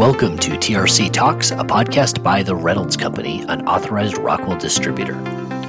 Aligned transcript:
Welcome 0.00 0.38
to 0.38 0.52
TRC 0.52 1.12
Talks, 1.12 1.50
a 1.50 1.56
podcast 1.56 2.22
by 2.22 2.42
the 2.42 2.56
Reynolds 2.56 2.96
Company, 2.96 3.44
an 3.48 3.68
authorized 3.68 4.16
Rockwell 4.16 4.56
distributor. 4.56 5.12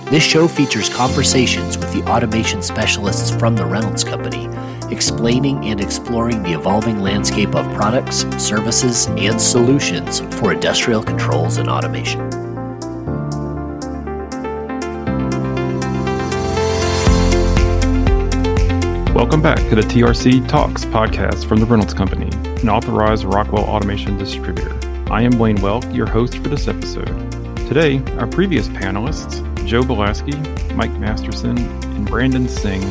This 0.10 0.24
show 0.24 0.48
features 0.48 0.88
conversations 0.88 1.78
with 1.78 1.92
the 1.92 2.02
automation 2.10 2.62
specialists 2.62 3.30
from 3.30 3.58
the 3.58 3.66
Reynolds 3.66 4.06
Company, 4.06 4.48
explaining 4.90 5.66
and 5.66 5.82
exploring 5.82 6.44
the 6.44 6.54
evolving 6.54 7.02
landscape 7.02 7.54
of 7.56 7.66
products, 7.76 8.20
services, 8.42 9.08
and 9.18 9.40
solutions 9.40 10.22
for 10.40 10.54
industrial 10.54 11.04
controls 11.04 11.58
and 11.58 11.68
automation. 11.68 12.22
Welcome 19.14 19.42
back 19.42 19.58
to 19.68 19.76
the 19.76 19.82
TRC 19.82 20.48
Talks 20.48 20.86
podcast 20.86 21.46
from 21.50 21.60
the 21.60 21.66
Reynolds 21.66 21.94
Company, 21.94 22.30
an 22.62 22.70
authorized 22.70 23.24
Rockwell 23.24 23.64
automation 23.64 24.18
distributor. 24.18 24.78
I 25.12 25.24
am 25.24 25.40
Wayne 25.40 25.58
Welk, 25.58 25.96
your 25.96 26.06
host 26.06 26.36
for 26.38 26.48
this 26.48 26.68
episode. 26.68 27.08
Today, 27.68 28.00
our 28.20 28.28
previous 28.28 28.68
panelists, 28.68 29.42
Joe 29.66 29.82
Belaski, 29.82 30.36
Mike 30.76 30.92
Masterson, 31.00 31.58
and 31.58 32.08
Brandon 32.08 32.48
Singh, 32.48 32.82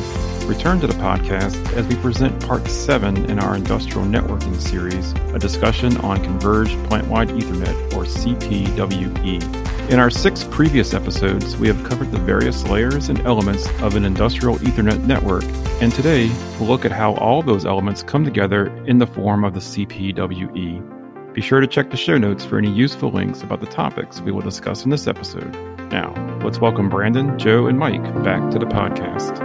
return 0.49 0.81
to 0.81 0.89
the 0.89 0.95
podcast 0.95 1.73
as 1.75 1.87
we 1.87 1.95
present 1.97 2.45
part 2.45 2.67
seven 2.67 3.31
in 3.31 3.39
our 3.39 3.55
industrial 3.55 4.07
networking 4.07 4.57
series, 4.61 5.13
a 5.35 5.39
discussion 5.39 5.97
on 5.99 6.23
converged 6.25 6.77
plant-wide 6.89 7.29
Ethernet, 7.29 7.95
or 7.95 8.05
CPWE. 8.05 9.70
In 9.91 9.99
our 9.99 10.09
six 10.09 10.45
previous 10.45 10.95
episodes, 10.95 11.57
we 11.57 11.67
have 11.67 11.83
covered 11.83 12.13
the 12.13 12.19
various 12.21 12.63
layers 12.69 13.09
and 13.09 13.19
elements 13.27 13.69
of 13.81 13.97
an 13.97 14.05
industrial 14.05 14.55
Ethernet 14.59 15.05
network, 15.05 15.43
and 15.83 15.93
today 15.93 16.29
we'll 16.61 16.69
look 16.69 16.85
at 16.85 16.93
how 16.93 17.15
all 17.15 17.43
those 17.43 17.67
elements 17.67 18.05
come 18.05 18.25
together 18.25 18.69
in 18.87 18.99
the 18.99 19.07
form 19.09 19.43
of 19.43 19.53
the 19.53 19.59
CPWE. 19.59 21.35
Be 21.35 21.41
sure 21.41 21.59
to 21.59 21.67
check 21.67 21.91
the 21.91 21.97
show 21.97 22.19
notes 22.19 22.45
for 22.45 22.57
any 22.57 22.73
useful 22.73 23.11
links 23.11 23.43
about 23.43 23.59
the 23.59 23.67
topics 23.67 24.21
we 24.21 24.31
will 24.31 24.43
discuss 24.43 24.85
in 24.85 24.91
this 24.91 25.09
episode. 25.09 25.53
Now, 25.91 26.15
let's 26.45 26.61
welcome 26.61 26.89
Brandon, 26.89 27.37
Joe, 27.37 27.67
and 27.67 27.77
Mike 27.77 28.05
back 28.23 28.49
to 28.53 28.61
the 28.61 28.67
podcast. 28.67 29.37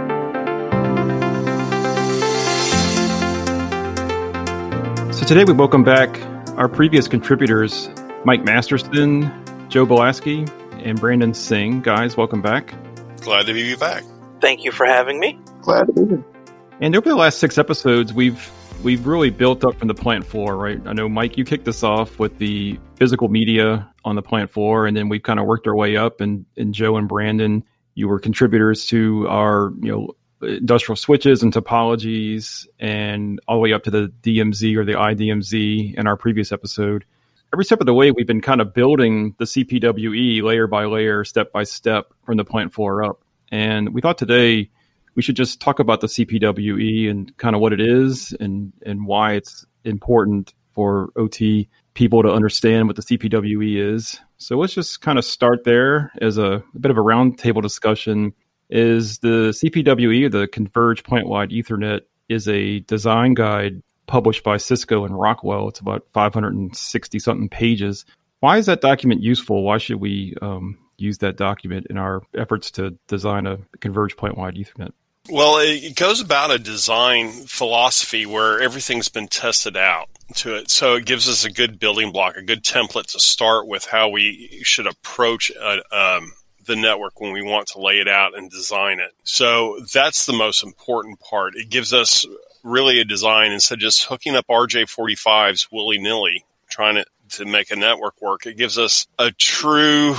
So 5.12 5.26
today 5.26 5.42
we 5.42 5.54
welcome 5.54 5.82
back 5.82 6.20
our 6.56 6.68
previous 6.68 7.08
contributors, 7.08 7.90
Mike 8.24 8.44
Masterson, 8.44 9.24
Joe 9.68 9.84
Belaski 9.84 10.48
and 10.84 11.00
Brandon 11.00 11.34
Singh. 11.34 11.80
Guys, 11.82 12.16
welcome 12.16 12.40
back. 12.40 12.72
Glad 13.20 13.46
to 13.46 13.52
be 13.52 13.62
you 13.62 13.76
back. 13.76 14.04
Thank 14.40 14.64
you 14.64 14.70
for 14.70 14.86
having 14.86 15.18
me. 15.18 15.38
Glad 15.62 15.88
to 15.88 15.92
be 15.92 16.06
here. 16.06 16.24
And 16.80 16.94
over 16.94 17.08
the 17.08 17.16
last 17.16 17.38
six 17.38 17.58
episodes, 17.58 18.12
we've 18.14 18.50
we've 18.84 19.06
really 19.06 19.30
built 19.30 19.64
up 19.64 19.76
from 19.76 19.88
the 19.88 19.94
plant 19.94 20.24
floor, 20.24 20.56
right? 20.56 20.80
I 20.86 20.92
know 20.92 21.08
Mike, 21.08 21.36
you 21.36 21.44
kicked 21.44 21.66
us 21.66 21.82
off 21.82 22.18
with 22.18 22.38
the 22.38 22.78
physical 22.94 23.28
media 23.28 23.90
on 24.04 24.14
the 24.14 24.22
plant 24.22 24.50
floor, 24.50 24.86
and 24.86 24.96
then 24.96 25.08
we've 25.08 25.22
kind 25.22 25.40
of 25.40 25.46
worked 25.46 25.66
our 25.66 25.74
way 25.74 25.96
up. 25.96 26.20
And, 26.20 26.46
and 26.56 26.72
Joe 26.72 26.96
and 26.96 27.08
Brandon, 27.08 27.64
you 27.94 28.06
were 28.06 28.20
contributors 28.20 28.86
to 28.86 29.26
our 29.28 29.72
you 29.80 29.90
know 29.90 30.48
industrial 30.48 30.96
switches 30.96 31.42
and 31.42 31.52
topologies, 31.52 32.68
and 32.78 33.40
all 33.48 33.56
the 33.56 33.62
way 33.62 33.72
up 33.72 33.82
to 33.84 33.90
the 33.90 34.12
DMZ 34.22 34.76
or 34.76 34.84
the 34.84 34.92
IDMZ 34.92 35.94
in 35.94 36.06
our 36.06 36.16
previous 36.16 36.52
episode 36.52 37.04
every 37.56 37.64
step 37.64 37.80
of 37.80 37.86
the 37.86 37.94
way, 37.94 38.10
we've 38.10 38.26
been 38.26 38.42
kind 38.42 38.60
of 38.60 38.74
building 38.74 39.34
the 39.38 39.46
CPWE 39.46 40.42
layer 40.42 40.66
by 40.66 40.84
layer, 40.84 41.24
step 41.24 41.52
by 41.52 41.64
step 41.64 42.12
from 42.26 42.36
the 42.36 42.44
plant 42.44 42.74
floor 42.74 43.02
up. 43.02 43.22
And 43.50 43.94
we 43.94 44.02
thought 44.02 44.18
today 44.18 44.68
we 45.14 45.22
should 45.22 45.36
just 45.36 45.58
talk 45.58 45.78
about 45.78 46.02
the 46.02 46.06
CPWE 46.06 47.08
and 47.10 47.34
kind 47.38 47.56
of 47.56 47.62
what 47.62 47.72
it 47.72 47.80
is 47.80 48.36
and, 48.38 48.74
and 48.84 49.06
why 49.06 49.32
it's 49.32 49.64
important 49.84 50.52
for 50.72 51.08
OT 51.16 51.70
people 51.94 52.22
to 52.22 52.30
understand 52.30 52.88
what 52.88 52.96
the 52.96 53.02
CPWE 53.02 53.94
is. 53.94 54.20
So 54.36 54.58
let's 54.58 54.74
just 54.74 55.00
kind 55.00 55.18
of 55.18 55.24
start 55.24 55.64
there 55.64 56.12
as 56.20 56.36
a, 56.36 56.62
a 56.74 56.78
bit 56.78 56.90
of 56.90 56.98
a 56.98 57.02
roundtable 57.02 57.62
discussion. 57.62 58.34
Is 58.68 59.20
the 59.20 59.54
CPWE, 59.56 60.30
the 60.30 60.46
Converged 60.46 61.06
Plant 61.06 61.26
Wide 61.26 61.52
Ethernet, 61.52 62.02
is 62.28 62.48
a 62.48 62.80
design 62.80 63.32
guide 63.32 63.82
published 64.06 64.44
by 64.44 64.56
Cisco 64.56 65.04
and 65.04 65.18
Rockwell. 65.18 65.68
It's 65.68 65.80
about 65.80 66.06
560 66.12 67.18
something 67.18 67.48
pages. 67.48 68.04
Why 68.40 68.58
is 68.58 68.66
that 68.66 68.80
document 68.80 69.22
useful? 69.22 69.62
Why 69.62 69.78
should 69.78 70.00
we 70.00 70.34
um, 70.42 70.78
use 70.98 71.18
that 71.18 71.36
document 71.36 71.86
in 71.90 71.98
our 71.98 72.22
efforts 72.34 72.70
to 72.72 72.98
design 73.08 73.46
a 73.46 73.58
converged 73.80 74.16
plant 74.16 74.36
wide 74.36 74.54
Ethernet? 74.54 74.92
Well, 75.28 75.58
it 75.58 75.96
goes 75.96 76.20
about 76.20 76.52
a 76.52 76.58
design 76.58 77.32
philosophy 77.46 78.26
where 78.26 78.60
everything's 78.60 79.08
been 79.08 79.26
tested 79.26 79.76
out 79.76 80.08
to 80.36 80.54
it. 80.54 80.70
So 80.70 80.94
it 80.94 81.06
gives 81.06 81.28
us 81.28 81.44
a 81.44 81.50
good 81.50 81.80
building 81.80 82.12
block, 82.12 82.36
a 82.36 82.42
good 82.42 82.62
template 82.62 83.06
to 83.12 83.20
start 83.20 83.66
with 83.66 83.86
how 83.86 84.08
we 84.08 84.60
should 84.62 84.86
approach 84.86 85.50
a, 85.50 85.82
um, 85.96 86.32
the 86.66 86.76
network 86.76 87.20
when 87.20 87.32
we 87.32 87.42
want 87.42 87.68
to 87.68 87.80
lay 87.80 87.98
it 87.98 88.08
out 88.08 88.36
and 88.36 88.50
design 88.50 89.00
it. 89.00 89.12
So 89.24 89.80
that's 89.92 90.26
the 90.26 90.32
most 90.32 90.62
important 90.62 91.20
part. 91.20 91.56
It 91.56 91.70
gives 91.70 91.92
us 91.92 92.24
really 92.66 93.00
a 93.00 93.04
design 93.04 93.52
instead 93.52 93.76
of 93.76 93.80
just 93.80 94.04
hooking 94.04 94.34
up 94.34 94.46
RJ45s 94.48 95.68
willy 95.70 95.98
nilly, 95.98 96.44
trying 96.68 96.96
to, 96.96 97.06
to 97.30 97.44
make 97.44 97.70
a 97.70 97.76
network 97.76 98.20
work. 98.20 98.46
It 98.46 98.56
gives 98.56 98.76
us 98.76 99.06
a 99.18 99.30
true 99.30 100.14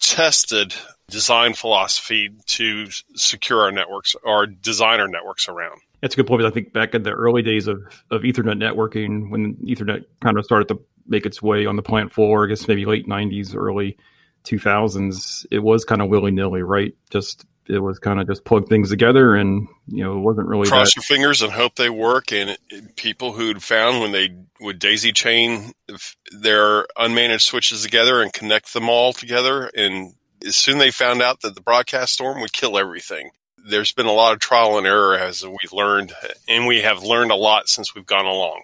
tested 0.00 0.74
design 1.08 1.54
philosophy 1.54 2.30
to 2.46 2.86
secure 3.14 3.62
our 3.62 3.72
networks 3.72 4.16
our 4.24 4.46
networks 4.46 5.48
around. 5.48 5.80
That's 6.00 6.14
a 6.14 6.16
good 6.16 6.26
point. 6.26 6.44
I 6.44 6.50
think 6.50 6.72
back 6.72 6.94
in 6.94 7.02
the 7.02 7.10
early 7.10 7.42
days 7.42 7.66
of, 7.66 7.82
of 8.10 8.22
Ethernet 8.22 8.56
networking, 8.56 9.30
when 9.30 9.56
Ethernet 9.56 10.04
kind 10.22 10.38
of 10.38 10.44
started 10.44 10.68
to 10.68 10.80
make 11.06 11.26
its 11.26 11.42
way 11.42 11.66
on 11.66 11.76
the 11.76 11.82
plant 11.82 12.12
floor, 12.12 12.44
I 12.46 12.48
guess 12.48 12.66
maybe 12.66 12.86
late 12.86 13.06
90s, 13.06 13.54
early 13.54 13.98
2000s, 14.44 15.44
it 15.50 15.58
was 15.58 15.84
kind 15.84 16.00
of 16.00 16.08
willy 16.08 16.30
nilly, 16.30 16.62
right? 16.62 16.94
Just 17.10 17.44
it 17.70 17.78
was 17.78 17.98
kind 17.98 18.20
of 18.20 18.26
just 18.26 18.44
plug 18.44 18.68
things 18.68 18.90
together 18.90 19.34
and 19.34 19.68
you 19.86 20.02
know 20.02 20.16
it 20.16 20.20
wasn't 20.20 20.48
really 20.48 20.68
cross 20.68 20.94
that. 20.94 20.96
your 20.96 21.02
fingers 21.02 21.40
and 21.40 21.52
hope 21.52 21.76
they 21.76 21.90
work. 21.90 22.32
And 22.32 22.56
people 22.96 23.32
who'd 23.32 23.62
found 23.62 24.00
when 24.00 24.12
they 24.12 24.34
would 24.60 24.78
daisy 24.78 25.12
chain 25.12 25.72
their 26.32 26.86
unmanaged 26.98 27.42
switches 27.42 27.82
together 27.82 28.22
and 28.22 28.32
connect 28.32 28.74
them 28.74 28.88
all 28.88 29.12
together. 29.12 29.70
And 29.76 30.14
as 30.44 30.56
soon 30.56 30.78
they 30.78 30.90
found 30.90 31.22
out 31.22 31.42
that 31.42 31.54
the 31.54 31.60
broadcast 31.60 32.14
storm 32.14 32.40
would 32.40 32.52
kill 32.52 32.76
everything. 32.76 33.30
There's 33.56 33.92
been 33.92 34.06
a 34.06 34.12
lot 34.12 34.32
of 34.32 34.40
trial 34.40 34.78
and 34.78 34.86
error 34.86 35.16
as 35.16 35.44
we've 35.46 35.72
learned 35.72 36.12
and 36.48 36.66
we 36.66 36.80
have 36.80 37.02
learned 37.02 37.30
a 37.30 37.36
lot 37.36 37.68
since 37.68 37.94
we've 37.94 38.06
gone 38.06 38.26
along. 38.26 38.62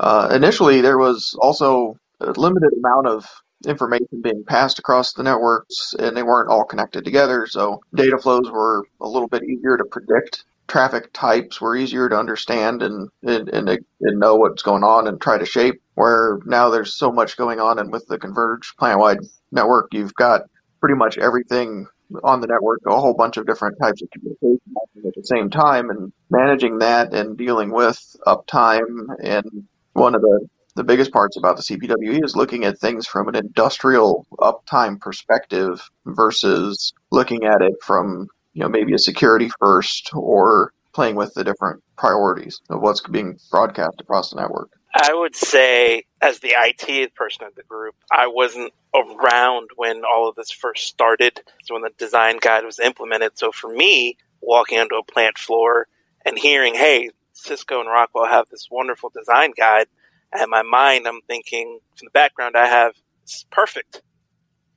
Uh, 0.00 0.30
initially 0.32 0.80
there 0.80 0.98
was 0.98 1.36
also 1.40 1.98
a 2.20 2.32
limited 2.32 2.72
amount 2.72 3.06
of 3.06 3.26
information 3.66 4.22
being 4.22 4.44
passed 4.44 4.78
across 4.78 5.12
the 5.12 5.22
networks 5.22 5.94
and 5.98 6.16
they 6.16 6.22
weren't 6.22 6.50
all 6.50 6.64
connected 6.64 7.04
together. 7.04 7.46
So 7.46 7.80
data 7.94 8.18
flows 8.18 8.50
were 8.50 8.84
a 9.00 9.08
little 9.08 9.28
bit 9.28 9.42
easier 9.42 9.76
to 9.76 9.84
predict. 9.84 10.44
Traffic 10.68 11.10
types 11.12 11.60
were 11.60 11.76
easier 11.76 12.08
to 12.08 12.18
understand 12.18 12.82
and, 12.82 13.08
and, 13.22 13.48
and, 13.48 13.68
and 13.68 14.20
know 14.20 14.36
what's 14.36 14.62
going 14.62 14.84
on 14.84 15.08
and 15.08 15.20
try 15.20 15.38
to 15.38 15.46
shape. 15.46 15.80
Where 15.94 16.38
now 16.44 16.68
there's 16.70 16.94
so 16.94 17.10
much 17.10 17.36
going 17.36 17.58
on, 17.58 17.80
and 17.80 17.90
with 17.90 18.06
the 18.06 18.18
converged 18.18 18.76
plant 18.76 19.00
wide 19.00 19.18
network, 19.50 19.88
you've 19.92 20.14
got 20.14 20.42
pretty 20.80 20.94
much 20.94 21.18
everything 21.18 21.86
on 22.22 22.40
the 22.40 22.46
network, 22.46 22.80
a 22.86 23.00
whole 23.00 23.14
bunch 23.14 23.36
of 23.36 23.46
different 23.46 23.76
types 23.82 24.00
of 24.02 24.10
communication 24.10 24.60
at 25.04 25.14
the 25.16 25.24
same 25.24 25.50
time, 25.50 25.90
and 25.90 26.12
managing 26.30 26.78
that 26.78 27.12
and 27.12 27.36
dealing 27.36 27.72
with 27.72 27.98
uptime. 28.26 29.08
And 29.20 29.66
one 29.94 30.14
of 30.14 30.20
the 30.20 30.46
the 30.78 30.84
biggest 30.84 31.12
parts 31.12 31.36
about 31.36 31.56
the 31.56 31.62
CPWE 31.64 32.24
is 32.24 32.36
looking 32.36 32.64
at 32.64 32.78
things 32.78 33.04
from 33.04 33.26
an 33.26 33.34
industrial 33.34 34.24
uptime 34.38 35.00
perspective 35.00 35.90
versus 36.06 36.92
looking 37.10 37.44
at 37.44 37.60
it 37.62 37.74
from, 37.82 38.28
you 38.52 38.62
know, 38.62 38.68
maybe 38.68 38.94
a 38.94 38.98
security 38.98 39.50
first 39.58 40.10
or 40.14 40.72
playing 40.94 41.16
with 41.16 41.34
the 41.34 41.42
different 41.42 41.82
priorities 41.96 42.60
of 42.70 42.80
what's 42.80 43.00
being 43.00 43.36
broadcast 43.50 44.00
across 44.00 44.30
the 44.30 44.40
network. 44.40 44.70
I 44.94 45.12
would 45.12 45.34
say, 45.34 46.04
as 46.22 46.38
the 46.38 46.54
IT 46.54 47.12
person 47.16 47.44
of 47.44 47.56
the 47.56 47.64
group, 47.64 47.96
I 48.12 48.28
wasn't 48.28 48.72
around 48.94 49.70
when 49.74 50.02
all 50.04 50.28
of 50.28 50.36
this 50.36 50.52
first 50.52 50.86
started, 50.86 51.40
so 51.64 51.74
when 51.74 51.82
the 51.82 51.90
design 51.98 52.38
guide 52.40 52.64
was 52.64 52.78
implemented. 52.78 53.36
So 53.36 53.50
for 53.50 53.68
me, 53.68 54.16
walking 54.40 54.78
onto 54.78 54.94
a 54.94 55.02
plant 55.02 55.38
floor 55.38 55.88
and 56.24 56.38
hearing, 56.38 56.76
hey, 56.76 57.10
Cisco 57.32 57.80
and 57.80 57.88
Rockwell 57.88 58.26
have 58.26 58.48
this 58.48 58.68
wonderful 58.70 59.10
design 59.10 59.52
guide, 59.56 59.86
and 60.32 60.42
in 60.42 60.50
my 60.50 60.62
mind, 60.62 61.06
I'm 61.06 61.20
thinking 61.26 61.80
from 61.96 62.06
the 62.06 62.10
background 62.10 62.56
I 62.56 62.66
have, 62.66 62.92
it's 63.22 63.46
perfect. 63.50 64.02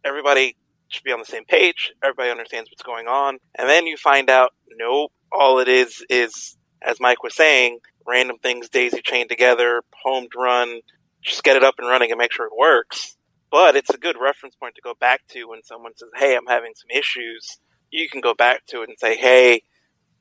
Everybody 0.03 0.55
should 0.87 1.03
be 1.03 1.11
on 1.11 1.19
the 1.19 1.25
same 1.25 1.45
page. 1.45 1.93
Everybody 2.03 2.31
understands 2.31 2.69
what's 2.69 2.83
going 2.83 3.07
on. 3.07 3.37
And 3.55 3.69
then 3.69 3.87
you 3.87 3.97
find 3.97 4.29
out, 4.29 4.51
nope, 4.77 5.11
all 5.31 5.59
it 5.59 5.67
is 5.67 6.03
is, 6.09 6.57
as 6.81 6.99
Mike 6.99 7.23
was 7.23 7.35
saying, 7.35 7.79
random 8.05 8.37
things 8.37 8.69
daisy 8.69 9.01
chained 9.01 9.29
together, 9.29 9.83
homed 10.03 10.31
run, 10.35 10.81
just 11.21 11.43
get 11.43 11.55
it 11.55 11.63
up 11.63 11.75
and 11.77 11.87
running 11.87 12.11
and 12.11 12.17
make 12.17 12.33
sure 12.33 12.45
it 12.45 12.57
works. 12.57 13.15
But 13.51 13.75
it's 13.75 13.89
a 13.89 13.97
good 13.97 14.15
reference 14.19 14.55
point 14.55 14.75
to 14.75 14.81
go 14.81 14.93
back 14.99 15.21
to 15.29 15.45
when 15.45 15.63
someone 15.63 15.93
says, 15.95 16.09
hey, 16.15 16.35
I'm 16.35 16.47
having 16.47 16.73
some 16.75 16.89
issues. 16.89 17.59
You 17.89 18.09
can 18.09 18.21
go 18.21 18.33
back 18.33 18.65
to 18.67 18.81
it 18.81 18.89
and 18.89 18.97
say, 18.97 19.17
hey, 19.17 19.63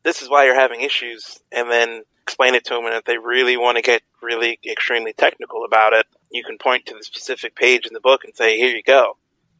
this 0.02 0.22
is 0.22 0.28
why 0.28 0.44
you're 0.44 0.58
having 0.58 0.80
issues. 0.80 1.38
And 1.52 1.70
then 1.70 2.02
explain 2.40 2.54
it 2.54 2.64
to 2.64 2.74
them. 2.74 2.86
And 2.86 2.94
if 2.94 3.04
they 3.04 3.18
really 3.18 3.56
want 3.56 3.76
to 3.76 3.82
get 3.82 4.02
really 4.22 4.58
extremely 4.66 5.12
technical 5.12 5.64
about 5.64 5.92
it, 5.92 6.06
you 6.30 6.42
can 6.42 6.56
point 6.56 6.86
to 6.86 6.94
the 6.94 7.02
specific 7.02 7.54
page 7.54 7.86
in 7.86 7.92
the 7.92 8.00
book 8.00 8.24
and 8.24 8.34
say, 8.34 8.56
here 8.56 8.74
you 8.74 8.82
go. 8.82 9.16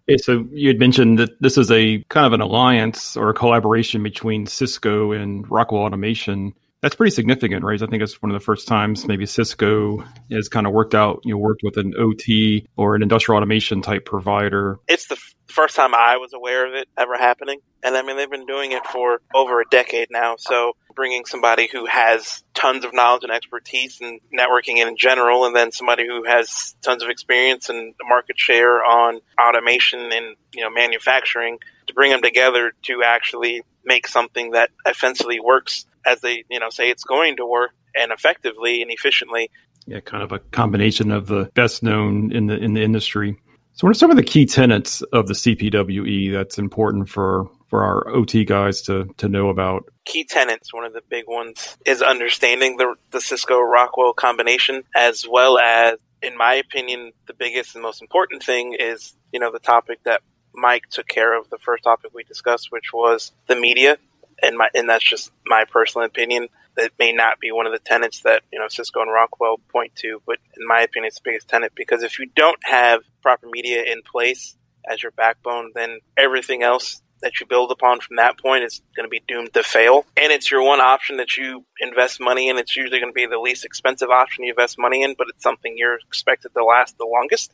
Okay, 0.08 0.16
so 0.16 0.46
you 0.50 0.68
had 0.68 0.78
mentioned 0.78 1.18
that 1.18 1.30
this 1.42 1.58
is 1.58 1.70
a 1.70 2.02
kind 2.08 2.26
of 2.26 2.32
an 2.32 2.40
alliance 2.40 3.18
or 3.18 3.28
a 3.28 3.34
collaboration 3.34 4.02
between 4.02 4.46
Cisco 4.46 5.12
and 5.12 5.48
Rockwell 5.50 5.82
Automation. 5.82 6.54
That's 6.82 6.94
pretty 6.94 7.10
significant, 7.10 7.62
right? 7.62 7.80
I 7.80 7.86
think 7.86 8.02
it's 8.02 8.22
one 8.22 8.30
of 8.30 8.40
the 8.40 8.44
first 8.44 8.66
times 8.66 9.06
maybe 9.06 9.26
Cisco 9.26 10.02
has 10.30 10.48
kind 10.48 10.66
of 10.66 10.72
worked 10.72 10.94
out, 10.94 11.20
you 11.24 11.34
know, 11.34 11.38
worked 11.38 11.62
with 11.62 11.76
an 11.76 11.92
OT 11.98 12.66
or 12.76 12.94
an 12.94 13.02
industrial 13.02 13.36
automation 13.36 13.82
type 13.82 14.06
provider. 14.06 14.78
It's 14.88 15.06
the 15.06 15.16
f- 15.16 15.34
first 15.46 15.76
time 15.76 15.94
I 15.94 16.16
was 16.16 16.32
aware 16.32 16.66
of 16.66 16.72
it 16.72 16.88
ever 16.96 17.18
happening. 17.18 17.60
And 17.82 17.96
I 17.96 18.02
mean, 18.02 18.16
they've 18.16 18.30
been 18.30 18.46
doing 18.46 18.72
it 18.72 18.86
for 18.86 19.20
over 19.34 19.60
a 19.60 19.64
decade 19.70 20.08
now. 20.10 20.36
So 20.38 20.72
bringing 20.94 21.26
somebody 21.26 21.68
who 21.70 21.84
has 21.84 22.42
tons 22.54 22.86
of 22.86 22.94
knowledge 22.94 23.24
and 23.24 23.32
expertise 23.32 24.00
in 24.00 24.18
networking 24.34 24.78
in 24.78 24.96
general, 24.96 25.44
and 25.44 25.54
then 25.54 25.72
somebody 25.72 26.06
who 26.06 26.24
has 26.24 26.74
tons 26.80 27.02
of 27.02 27.10
experience 27.10 27.68
and 27.68 27.94
market 28.08 28.38
share 28.38 28.82
on 28.82 29.20
automation 29.38 30.12
and, 30.12 30.36
you 30.54 30.62
know, 30.62 30.70
manufacturing 30.70 31.58
to 31.88 31.94
bring 31.94 32.10
them 32.10 32.22
together 32.22 32.72
to 32.84 33.02
actually 33.02 33.62
make 33.84 34.06
something 34.06 34.52
that 34.52 34.70
essentially 34.86 35.40
works 35.40 35.86
as 36.06 36.20
they 36.20 36.44
you 36.49 36.61
know 36.61 36.70
say 36.70 36.91
it's 36.91 37.05
going 37.05 37.37
to 37.37 37.47
work 37.47 37.73
and 37.94 38.12
effectively 38.12 38.82
and 38.82 38.91
efficiently. 38.91 39.50
Yeah, 39.87 40.00
kind 40.00 40.23
of 40.23 40.32
a 40.32 40.38
combination 40.38 41.11
of 41.11 41.26
the 41.26 41.50
best 41.55 41.82
known 41.82 42.32
in 42.32 42.47
the 42.47 42.56
in 42.56 42.75
the 42.75 42.82
industry. 42.82 43.37
So, 43.75 43.87
what 43.87 43.97
are 43.97 43.99
some 43.99 44.11
of 44.11 44.17
the 44.17 44.23
key 44.23 44.47
tenets 44.47 45.00
of 45.02 45.26
the 45.26 45.35
CPWE 45.35 46.32
that's 46.32 46.58
important 46.58 47.08
for 47.08 47.49
for 47.69 47.82
our 47.82 48.08
OT 48.14 48.44
guys 48.44 48.82
to 48.82 49.06
to 49.17 49.29
know 49.29 49.49
about? 49.49 49.85
Key 50.05 50.25
tenets, 50.25 50.73
one 50.75 50.85
of 50.85 50.93
the 50.93 51.02
big 51.08 51.25
ones, 51.26 51.76
is 51.87 52.02
understanding 52.02 52.76
the 52.76 52.94
the 53.11 53.20
Cisco 53.20 53.58
Rockwell 53.58 54.12
combination, 54.12 54.85
as 54.94 55.25
well 55.29 55.58
as, 55.58 55.99
in 56.23 56.37
my 56.37 56.55
opinion, 56.55 57.12
the 57.26 57.35
biggest 57.35 57.75
and 57.75 57.82
most 57.82 58.02
important 58.02 58.43
thing 58.43 58.76
is 58.79 59.17
you 59.32 59.41
know 59.41 59.50
the 59.50 59.58
topic 59.58 60.02
that 60.05 60.20
Mike 60.55 60.88
took 60.91 61.06
care 61.06 61.38
of, 61.38 61.49
the 61.49 61.58
first 61.58 61.85
topic 61.85 62.11
we 62.12 62.25
discussed, 62.25 62.70
which 62.70 62.93
was 62.93 63.32
the 63.47 63.56
media 63.56 63.97
and 64.42 64.56
my 64.56 64.69
and 64.75 64.88
that's 64.88 65.08
just 65.08 65.32
my 65.46 65.64
personal 65.64 66.06
opinion. 66.06 66.48
That 66.76 66.92
may 66.98 67.12
not 67.12 67.40
be 67.40 67.50
one 67.50 67.66
of 67.66 67.72
the 67.72 67.81
tenets 67.81 68.20
that 68.22 68.42
you 68.52 68.58
know 68.58 68.69
Cisco 68.69 69.00
and 69.00 69.12
Rockwell 69.12 69.58
point 69.72 69.94
to, 69.96 70.22
but 70.26 70.38
in 70.58 70.66
my 70.66 70.81
opinion, 70.81 71.08
it's 71.08 71.16
the 71.16 71.22
biggest 71.25 71.48
tenet 71.48 71.72
because 71.75 72.02
if 72.02 72.19
you 72.19 72.26
don't 72.34 72.58
have 72.62 73.02
proper 73.22 73.46
media 73.48 73.82
in 73.82 74.02
place 74.02 74.56
as 74.88 75.02
your 75.02 75.12
backbone, 75.12 75.72
then 75.75 75.98
everything 76.16 76.62
else 76.62 77.02
that 77.22 77.38
you 77.38 77.46
build 77.46 77.70
upon 77.70 78.00
from 78.00 78.16
that 78.16 78.38
point 78.38 78.64
is 78.64 78.81
going 78.96 79.04
to 79.04 79.10
be 79.10 79.22
doomed 79.28 79.52
to 79.52 79.62
fail. 79.62 80.06
And 80.16 80.32
it's 80.32 80.50
your 80.50 80.62
one 80.62 80.81
option 80.81 81.19
that 81.19 81.37
you 81.37 81.64
invest 81.78 82.20
money 82.20 82.48
in. 82.48 82.56
It's 82.56 82.76
usually 82.76 82.98
going 82.98 83.12
to 83.12 83.14
be 83.14 83.26
the 83.26 83.38
least 83.38 83.64
expensive 83.64 84.10
option 84.10 84.44
you 84.44 84.50
invest 84.50 84.78
money 84.78 85.02
in, 85.02 85.14
but 85.19 85.28
it's 85.28 85.42
something 85.42 85.76
you're 85.76 85.96
expected 85.96 86.54
to 86.54 86.64
last 86.64 86.96
the 86.98 87.04
longest 87.04 87.52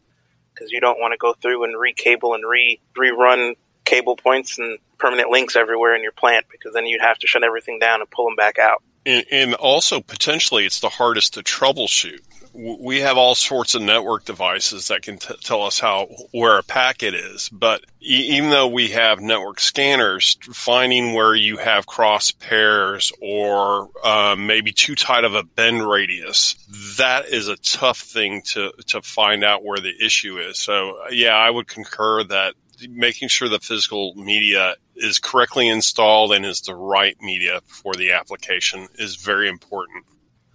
because 0.55 0.71
you 0.71 0.81
don't 0.81 1.01
want 1.01 1.13
to 1.13 1.19
go 1.19 1.35
through 1.35 1.65
and 1.65 1.79
recable 1.79 2.35
and 2.35 2.45
re 2.47 2.81
rerun 2.97 3.55
cable 3.87 4.17
points 4.17 4.59
and 4.59 4.79
permanent 4.99 5.31
links 5.31 5.57
everywhere 5.57 5.95
in 5.95 6.03
your 6.03 6.13
plant 6.13 6.47
because 6.51 6.75
then 6.75 6.85
you'd 6.85 7.01
have 7.01 7.19
to 7.19 7.27
shut 7.27 7.43
everything 7.43 7.79
down 7.79 8.01
and 8.01 8.11
pull 8.11 8.27
them 8.27 8.37
back 8.37 8.59
out. 8.59 8.83
And, 9.07 9.25
and 9.31 9.55
also, 9.55 10.01
potentially, 10.01 10.67
it's 10.67 10.81
the 10.81 10.89
hardest 10.89 11.35
to 11.35 11.41
troubleshoot. 11.41 12.21
We 12.53 13.01
have 13.01 13.19
all 13.19 13.35
sorts 13.35 13.75
of 13.75 13.83
network 13.83 14.25
devices 14.25 14.89
that 14.89 15.03
can 15.03 15.19
t- 15.19 15.37
tell 15.43 15.63
us 15.63 15.79
how 15.79 16.07
where 16.33 16.59
a 16.59 16.63
packet 16.63 17.15
is, 17.15 17.51
but 17.51 17.85
e- 18.01 18.37
even 18.37 18.51
though 18.51 18.67
we 18.67 18.89
have 18.89 19.21
network 19.21 19.61
scanners, 19.61 20.39
finding 20.53 21.13
where 21.13 21.35
you 21.35 21.59
have 21.59 21.87
cross 21.87 22.33
pairs 22.33 23.13
or 23.21 23.91
uh, 24.03 24.35
maybe 24.37 24.73
too 24.73 24.95
tight 24.95 25.25
of 25.25 25.35
a 25.35 25.45
bend 25.45 25.87
radius, 25.87 26.57
that 26.97 27.27
is 27.27 27.47
a 27.49 27.59
tough 27.59 27.99
thing 27.99 28.41
to 28.47 28.73
to 28.87 29.03
find 29.03 29.45
out 29.45 29.63
where 29.63 29.79
the 29.79 29.95
issue 30.05 30.39
is. 30.39 30.59
So, 30.59 30.97
yeah, 31.11 31.37
I 31.37 31.51
would 31.51 31.69
concur 31.69 32.25
that 32.25 32.55
making 32.89 33.29
sure 33.29 33.49
the 33.49 33.61
physical 33.61 34.15
media 34.15 34.75
is 34.97 35.19
correctly 35.19 35.69
installed 35.69 36.33
and 36.33 36.45
is 36.45 36.61
the 36.63 36.75
right 36.75 37.17
media 37.21 37.61
for 37.67 37.95
the 37.95 38.13
application 38.13 38.89
is 38.99 39.17
very 39.17 39.49
important. 39.49 40.05